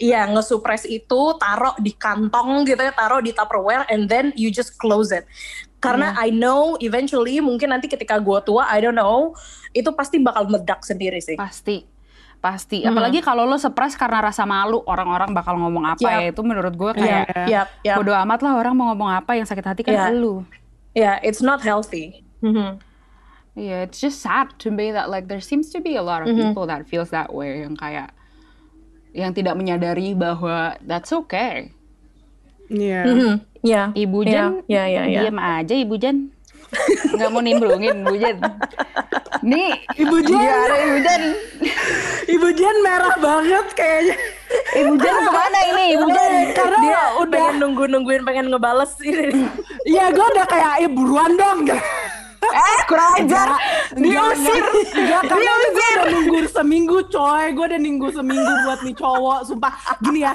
[0.00, 4.80] Iya, nge-suppress itu, taruh di kantong gitu ya, taruh di Tupperware, and then you just
[4.80, 5.28] close it.
[5.76, 6.24] Karena Iya.
[6.24, 9.36] I know eventually, mungkin nanti ketika gue tua, I don't know,
[9.70, 11.36] itu pasti bakal meledak sendiri sih.
[11.36, 11.84] pasti
[12.40, 16.16] pasti apalagi kalau lo suppress karena rasa malu orang-orang bakal ngomong apa Yap.
[16.16, 17.94] ya itu menurut gue Iya, kayak iya, iya.
[18.00, 20.16] bodo amat lah orang mau ngomong apa yang sakit hati kan Iya.
[20.16, 20.40] lu
[20.90, 22.24] Yeah, it's not healthy.
[22.40, 22.80] Mhm.
[23.54, 26.32] Iya, it's just sad to me that like there seems to be a lot of
[26.32, 26.40] Mhm.
[26.48, 28.08] people that feels that way yang kayak
[29.10, 31.74] yang tidak menyadari bahwa that's okay.
[32.70, 33.02] Iya.
[33.06, 33.32] Mhm.
[33.60, 33.92] Yeah.
[33.92, 35.20] Ibu Iya, Jan, iya, iya, iya.
[35.26, 36.32] diam aja Ibu Jan.
[37.12, 38.36] Nggak mau nimbrungin Ibu Jan.
[39.42, 40.38] Nih, Ibu Jan.
[40.38, 41.22] gimana Ibu Jan?
[42.30, 44.16] Ibu Jan merah banget kayaknya.
[44.80, 46.32] Ibu Jan ke mana ini Ibu Jan?
[46.54, 49.28] Karena Dia udah pengen nunggu-nungguin, pengen ngebales ini.
[49.84, 51.66] Iya, gue udah kayak, eh buruan dong.
[52.50, 53.48] Eh, kurang ajar.
[53.94, 54.64] Diusir.
[54.92, 57.44] Enggak, karena gue udah nunggu seminggu coy.
[57.52, 59.40] Gue udah nunggu seminggu buat nih cowok.
[59.44, 60.32] Sumpah, gini ya.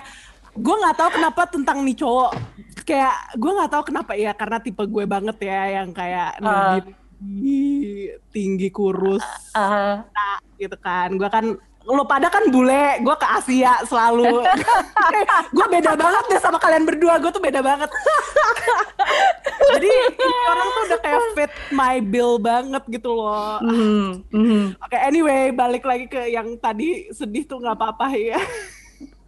[0.56, 2.32] Gue nggak tahu kenapa tentang nih cowok.
[2.86, 4.32] Kayak, gue nggak tahu kenapa ya.
[4.32, 5.62] Karena tipe gue banget ya.
[5.82, 6.80] Yang kayak Ah.
[7.16, 9.24] tinggi, tinggi kurus.
[9.52, 11.10] Ah, Nah, gitu kan.
[11.16, 11.46] Gue kan
[11.86, 14.42] lo pada kan bule, gue ke Asia selalu.
[15.56, 17.90] gue beda banget deh sama kalian berdua, gue tuh beda banget.
[19.76, 19.92] Jadi
[20.50, 23.62] orang tuh udah kayak fit my bill banget gitu loh.
[23.62, 28.42] mhm, mhm, Oke, anyway, balik lagi ke yang tadi sedih tuh nggak apa-apa ya.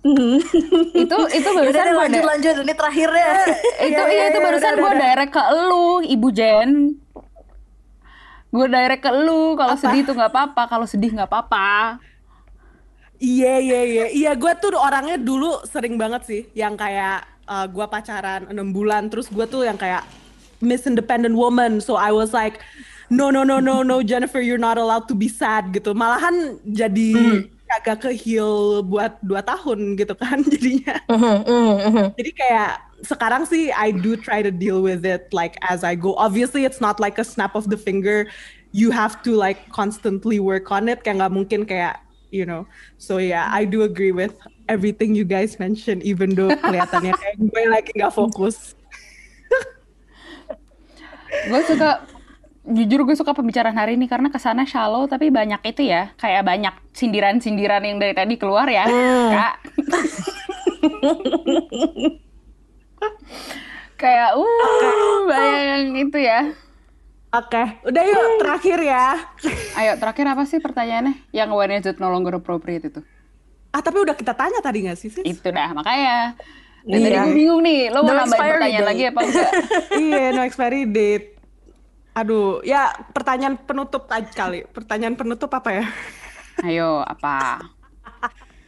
[1.03, 3.32] Itu itu barusan gue lanjut lanjut ini terakhirnya.
[3.88, 6.72] itu Iya, iya iya, itu iya, barusan gue direct ke lu Ibu Jen.
[8.47, 11.99] Gue direct ke lu kalau sedih tuh nggak apa-apa, kalau sedih nggak apa-apa.
[13.18, 14.05] Iya, iya, iya.
[14.13, 19.09] Iya, gue tuh orangnya dulu sering banget sih yang kayak uh, gue pacaran 6 bulan,
[19.09, 20.05] terus gue tuh yang kayak
[20.61, 21.82] Miss Independent Woman.
[21.82, 22.61] So I was like,
[23.09, 25.97] no, no, no, no, no, Jennifer, you're not allowed to be sad gitu.
[25.97, 30.95] Malahan jadi agak ke heal buat dua tahun gitu kan jadinya.
[31.11, 32.05] Mhm, mhm, mhm.
[32.15, 32.72] Jadi kayak
[33.05, 36.15] sekarang sih I do try to deal with it like as I go.
[36.15, 38.32] Obviously it's not like a snap of the finger.
[38.72, 41.03] You have to like constantly work on it.
[41.03, 41.99] Kayak nggak mungkin kayak
[42.32, 42.67] you know.
[42.97, 44.36] So yeah, I do agree with
[44.67, 46.03] everything you guys mentioned.
[46.03, 48.57] Even though kelihatannya kayak gue lagi nggak fokus.
[51.51, 52.07] Gue suka
[52.67, 56.43] jujur gue suka pembicaraan hari ini karena ke sana shallow tapi banyak itu ya kayak
[56.43, 59.32] banyak sindiran-sindiran yang dari tadi keluar ya Hmm.
[59.32, 59.55] kak
[64.01, 66.39] kayak uh banyak yang itu ya
[67.38, 69.05] Oke, udah yuk terakhir ya.
[69.75, 73.01] ayo terakhir apa sih pertanyaannya yang when is it no longer appropriate itu
[73.69, 75.21] Ah tapi udah kita tanya tadi nggak sih sis?
[75.21, 76.33] itu dah makanya
[76.81, 77.21] dan tadi Iya.
[77.21, 78.89] gue bingung nih lo mau No nambahin pertanyaan date.
[78.89, 79.51] lagi apa enggak
[80.01, 81.27] iya, no expiry date.
[82.13, 84.65] Aduh, ya pertanyaan penutup aja kali.
[84.65, 85.85] Pertanyaan penutup apa ya?
[86.59, 87.61] ayo apa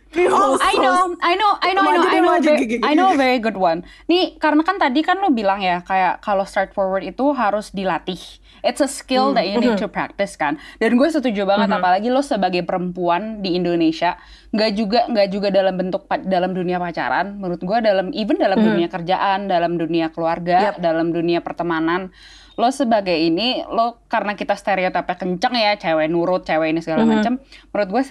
[0.10, 2.84] Oh, I know, I know, I know, I know, I know, maju, ve- gigi, gigi.
[2.84, 3.86] I know a very good one.
[4.06, 8.18] Nih, karena kan tadi kan lo bilang ya, kayak kalau straightforward itu harus dilatih.
[8.62, 10.58] It's a skill that you need to practice kan.
[10.78, 14.20] Dan gue setuju banget, apalagi lo sebagai perempuan di Indonesia,
[14.52, 17.40] nggak juga nggak juga dalam bentuk dalam dunia pacaran.
[17.40, 20.84] Menurut gue dalam even dalam dunia kerjaan, dalam dunia keluarga, Yep.
[20.84, 22.12] dalam dunia pertemanan,
[22.60, 27.40] lo sebagai ini lo karena kita stereotipnya kenceng ya cewek nurut cewek ini segala macam
[27.72, 28.04] menurut gue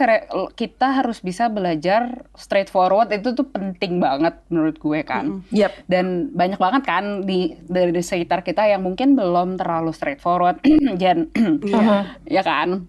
[0.57, 5.45] kita harus bisa belajar straightforward itu tuh penting banget menurut gue kan.
[5.53, 5.93] Yep.
[5.93, 10.65] dan banyak banget kan di dari di sekitar kita yang mungkin belum terlalu straightforward
[11.01, 11.29] Jen.
[12.29, 12.89] Ya kan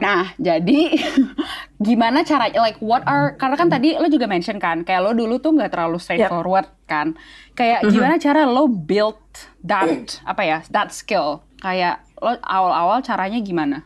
[0.00, 0.96] Nah, jadi
[1.86, 5.40] gimana cara like what are karena kan tadi lo juga mention kan kayak lo dulu
[5.40, 7.14] tuh nggak terlalu straightforward kan.
[7.54, 9.20] Kayak gimana cara lo build
[9.64, 11.44] that apa ya, that skill.
[11.60, 13.84] Kayak lo awal-awal caranya gimana?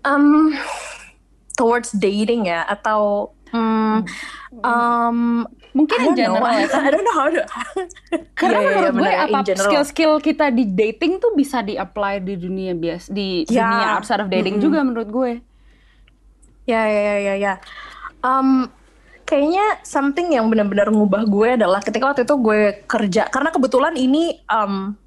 [0.00, 0.56] Um,
[1.60, 4.08] towards dating ya atau hmm,
[4.64, 6.20] um, Mungkin in don't know.
[6.34, 6.80] general ya kan.
[6.82, 7.42] I don't know how to.
[8.34, 9.64] Karena iya, menurut gue bener, apa general.
[9.66, 13.64] skill-skill kita di dating tuh bisa di-apply di dunia bias di Ya.
[13.64, 15.32] dunia outside of dating juga menurut gue.
[16.64, 17.52] Ya ya ya ya ya.
[18.20, 18.68] Um,
[19.22, 24.42] kayaknya something yang benar-benar ngubah gue adalah ketika waktu itu gue kerja karena kebetulan ini
[24.46, 24.98] um,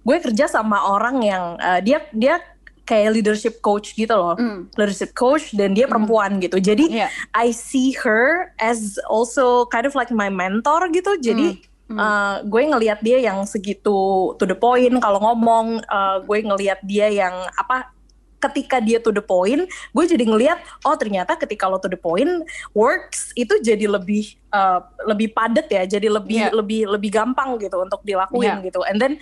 [0.00, 2.40] gue kerja sama orang yang uh, dia dia
[2.86, 4.70] kayak leadership coach gitu loh, Mm.
[4.78, 6.56] leadership coach dan dia perempuan gitu.
[6.56, 7.10] Jadi Iya.
[7.34, 11.18] I see her as also kind of like my mentor gitu.
[11.18, 13.90] Jadi uh, gue ngelihat dia yang segitu
[14.34, 17.90] to the point kalau ngomong, uh, gue ngelihat dia yang apa
[18.36, 22.44] ketika dia to the point, gue jadi ngelihat oh ternyata ketika lo to the point
[22.70, 26.54] works itu jadi lebih uh, lebih padat ya, jadi lebih Iya.
[26.54, 28.66] lebih lebih gampang gitu untuk dilakuin Iya.
[28.66, 28.84] gitu.
[28.84, 29.16] And then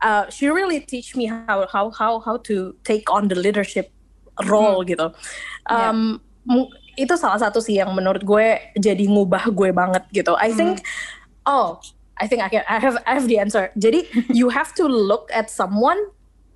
[0.00, 3.90] uh, she really teach me how how how how to take on the leadership
[4.46, 5.10] role gitu.
[5.66, 5.90] Iya.
[5.90, 10.34] Um, mu- itu salah satu sih yang menurut gue jadi ngubah gue banget gitu.
[10.34, 10.82] I think
[11.46, 11.78] oh
[12.18, 13.70] I think I can I have I have the answer.
[13.78, 14.06] Jadi
[14.38, 15.98] you have to look at someone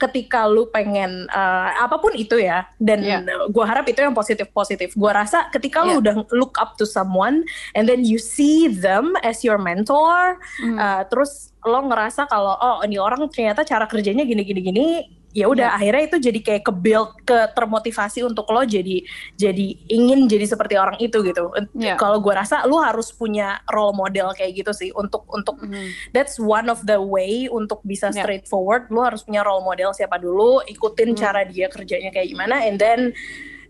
[0.03, 3.23] ketika lu pengen uh, apa pun itu ya dan Iya.
[3.47, 5.87] gue harap itu yang positif positif gue rasa ketika Iya.
[5.87, 7.47] lu udah look up to someone
[7.79, 10.75] and then you see them as your mentor Hmm.
[10.77, 14.87] uh, terus lo ngerasa kalau oh ini orang ternyata cara kerjanya gini gini gini
[15.33, 19.01] ya udah akhirnya itu jadi kayak ke build ke termotivasi untuk lo jadi
[19.33, 21.97] jadi ingin jadi seperti orang itu gitu Iya.
[21.97, 26.13] kalau gue rasa lu harus punya role model kayak gitu sih untuk untuk Mhm.
[26.13, 28.21] that's one of the way untuk bisa Ya.
[28.21, 32.77] straightforward lu harus punya role model siapa dulu ikutin cara dia kerjanya kayak gimana and
[32.77, 33.17] then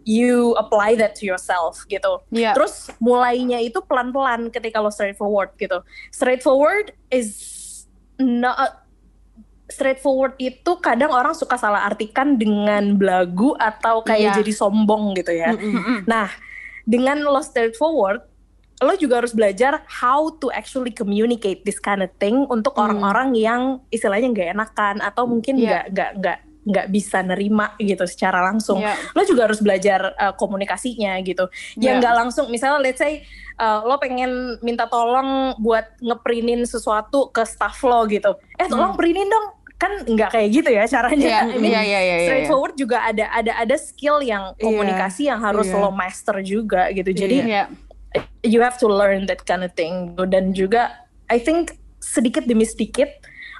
[0.03, 2.59] you apply that to yourself gitu Iya.
[2.59, 5.79] terus mulainya itu pelan-pelan ketika lo straightforward gitu
[6.11, 7.31] straightforward is
[8.19, 8.82] not
[9.73, 14.39] straightforward itu kadang orang suka salah artikan dengan belagu atau kayak Iya.
[14.39, 16.05] jadi sombong gitu ya Mm-mm.
[16.05, 16.29] Nah,
[16.85, 18.21] dengan lo straightforward,
[18.79, 22.85] lo juga harus belajar how to actually communicate this kind of thing untuk Hmm.
[22.85, 25.65] orang-orang yang istilahnya nggak enakan atau mungkin Iya.
[25.65, 28.79] nggak nggak nggak nggak bisa nerima gitu secara langsung.
[28.79, 28.95] Iya.
[29.15, 31.51] Lo juga harus belajar uh, komunikasinya gitu.
[31.75, 32.01] Yang Iya.
[32.01, 33.27] nggak langsung, misalnya let's say
[33.59, 38.39] uh, lo pengen minta tolong buat ngeprintin sesuatu ke staff lo gitu.
[38.55, 39.47] Eh tolong printin dong.
[39.83, 41.27] Kan nggak kayak gitu ya caranya.
[41.27, 42.27] Iya, I mean, iya, iya, iya, iya.
[42.31, 45.83] straightforward juga ada ada ada skill yang komunikasi yang harus iya.
[45.83, 47.11] lo master juga gitu.
[47.11, 47.67] Jadi Iya.
[48.47, 50.15] you have to learn that kind of thing.
[50.31, 53.11] Dan juga I think sedikit demi sedikit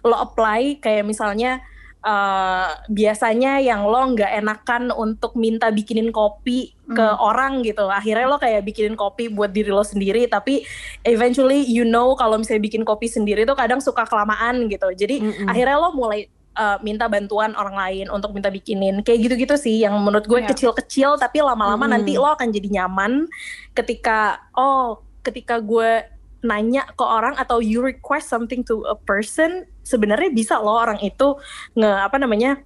[0.07, 1.59] lo apply kayak misalnya
[2.03, 7.89] uh, biasanya yang lo nggak enakan untuk minta bikinin kopi ke orang gitu.
[7.89, 10.67] Akhirnya lo kayak bikinin kopi buat diri lo sendiri tapi
[11.09, 14.93] eventually you know kalau misalnya bikin kopi sendiri tuh kadang suka kelamaan gitu.
[14.93, 15.49] Jadi Mm-mm.
[15.49, 16.29] akhirnya lo mulai
[16.59, 20.53] uh, minta bantuan orang lain untuk minta bikinin kayak gitu-gitu sih yang menurut gue Iya.
[20.53, 21.95] kecil-kecil tapi lama-lama Mm-mm.
[21.97, 23.25] nanti lo akan jadi nyaman
[23.73, 26.12] ketika oh ketika gue
[26.43, 31.39] nanya ke orang atau you request something to a person sebenarnya bisa loh orang itu
[31.75, 32.59] nge apa namanya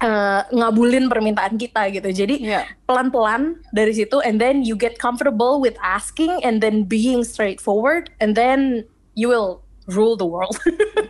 [0.00, 2.60] eh, ngabulin permintaan kita gitu jadi Iya.
[2.84, 8.34] pelan-pelan dari situ and then you get comfortable with asking and then being straightforward and
[8.34, 8.82] then
[9.14, 10.54] you will rule the world.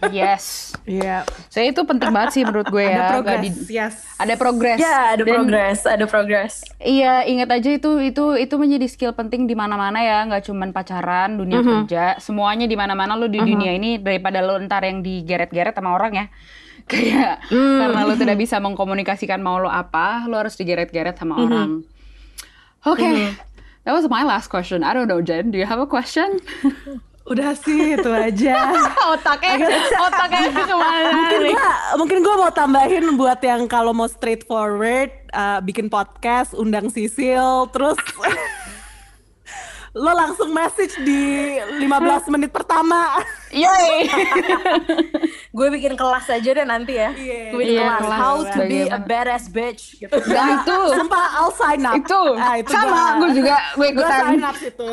[0.09, 0.73] Yes.
[0.89, 1.29] Iya.
[1.53, 3.05] So itu penting banget sih menurut gue ya.
[3.05, 3.43] Ada progress.
[3.45, 3.95] di- Yes.
[4.17, 4.79] Ada progress.
[4.81, 6.53] ya, ada Dan- progress, ada progress.
[6.81, 11.37] Iya, ingat aja itu itu itu menjadi skill penting di mana-mana ya, nggak cuman pacaran,
[11.37, 15.93] dunia kerja, semuanya di mana-mana lu di dunia ini daripada lu ntar yang digeret-geret sama
[15.93, 16.27] orang ya.
[16.91, 21.85] Kayak karena lu tidak bisa mengkomunikasikan mau lu apa, lu harus digeret-geret sama orang.
[22.83, 23.37] Oke.
[23.85, 24.81] That was my last question.
[24.81, 25.53] I don't know, Jen.
[25.53, 26.41] Do you have a question?
[27.23, 28.57] Udah sih itu aja.
[29.13, 29.69] otaknya,
[30.07, 35.61] otaknya ke mana mungkin gua mungkin gue mau tambahin buat yang kalau mau straightforward uh,
[35.61, 37.95] bikin podcast undang Sisil terus
[39.93, 41.91] lo langsung message di 15
[42.31, 43.19] menit pertama
[43.51, 44.07] Yay!
[45.51, 47.11] Gue bikin kelas aja deh nanti ya.
[47.11, 47.51] Iya.
[47.51, 47.99] Gue bikin Iya, kelas.
[48.01, 48.21] kelas.
[48.23, 49.99] How to be a badass bitch.
[49.99, 50.15] Gitu.
[50.31, 54.07] Nah itu, sumpah I'll sign up itu, Ah, itu sama, gua- gue juga, gue gua
[54.07, 54.23] ikutan.
[54.25, 54.91] sign up situ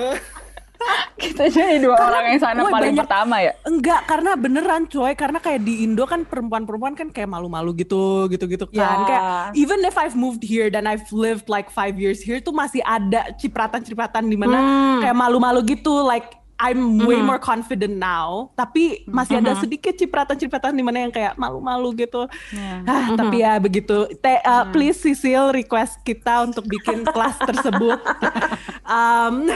[1.23, 3.53] Kita jadi dua Karena orang yang sana gue paling banyak- pertama ya.
[3.65, 8.65] Enggak, karena beneran coy, karena kayak di Indo kan perempuan-perempuan kan kayak malu-malu gitu, gitu-gitu
[8.69, 8.77] kan.
[8.77, 9.07] Ya.
[9.07, 9.23] Kayak
[9.57, 13.33] even if I've moved here dan I've lived like five years here tuh masih ada
[13.37, 14.57] cipratan-cipratan di mana
[15.01, 20.81] kayak malu-malu gitu, like I'm way more confident now, tapi masih ada sedikit cipratan-cipratan di
[20.81, 22.25] mana yang kayak malu-malu gitu.
[22.81, 24.09] Ah, tapi ya begitu.
[24.17, 28.01] Te- uh, Please Sisil request kita untuk bikin kelas tersebut.
[28.87, 29.51] Um,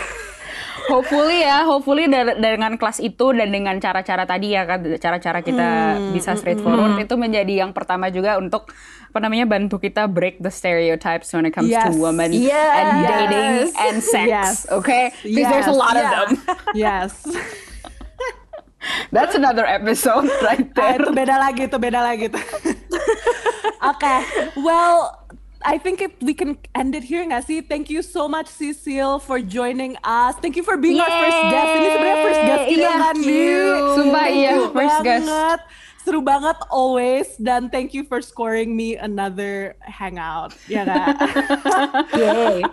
[0.92, 6.12] Hopefully ya, hopefully dengan kelas itu dan dengan cara-cara tadi ya kan, cara-cara kita Hmm,
[6.12, 8.68] bisa straightforward itu menjadi yang pertama juga untuk
[9.08, 11.84] apa namanya bantu kita break the stereotypes when it comes Yes.
[11.86, 12.76] to women Yes.
[12.76, 14.28] and dating and sex.
[14.28, 14.56] Yes.
[14.70, 16.12] Okay, because there's a Yes, lot of yeah.
[16.14, 16.30] them.
[16.76, 17.12] yes.
[19.12, 21.06] That's another episode right Ah, there.
[21.06, 22.42] itu beda lagi, itu beda lagi tuh.
[23.92, 24.16] Oke,
[24.58, 25.21] well,
[25.64, 27.62] I think if we can end it here nggak sih?
[27.62, 30.36] Thank you so much Cecile for joining us.
[30.38, 31.70] Thank you for being our first guest.
[31.72, 32.94] Ini sebenarnya first guest kita Iya.
[32.98, 33.16] kan.
[33.94, 35.26] Sumpah, iya, first guest.
[35.28, 35.62] banget.
[36.02, 40.50] Seru banget always dan thank you for scoring me another hangout.
[40.66, 41.14] Ya kan?
[42.18, 42.66] Yay.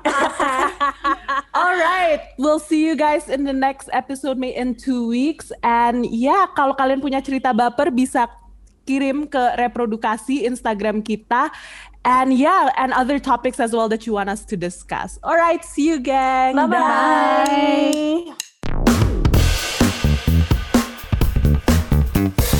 [1.53, 5.53] Alright, we'll see you guys in the next episode may in two weeks.
[5.61, 8.32] And ya, kalau kalian punya cerita baper bisa
[8.89, 11.53] kirim ke reprodukasi Instagram kita.
[12.05, 15.18] and yeah, and other topics as well that you want us to discuss.
[15.22, 16.57] All right, see you, gang.
[16.57, 16.78] Bye-bye.
[17.44, 18.34] Bye.
[22.14, 22.55] Bye.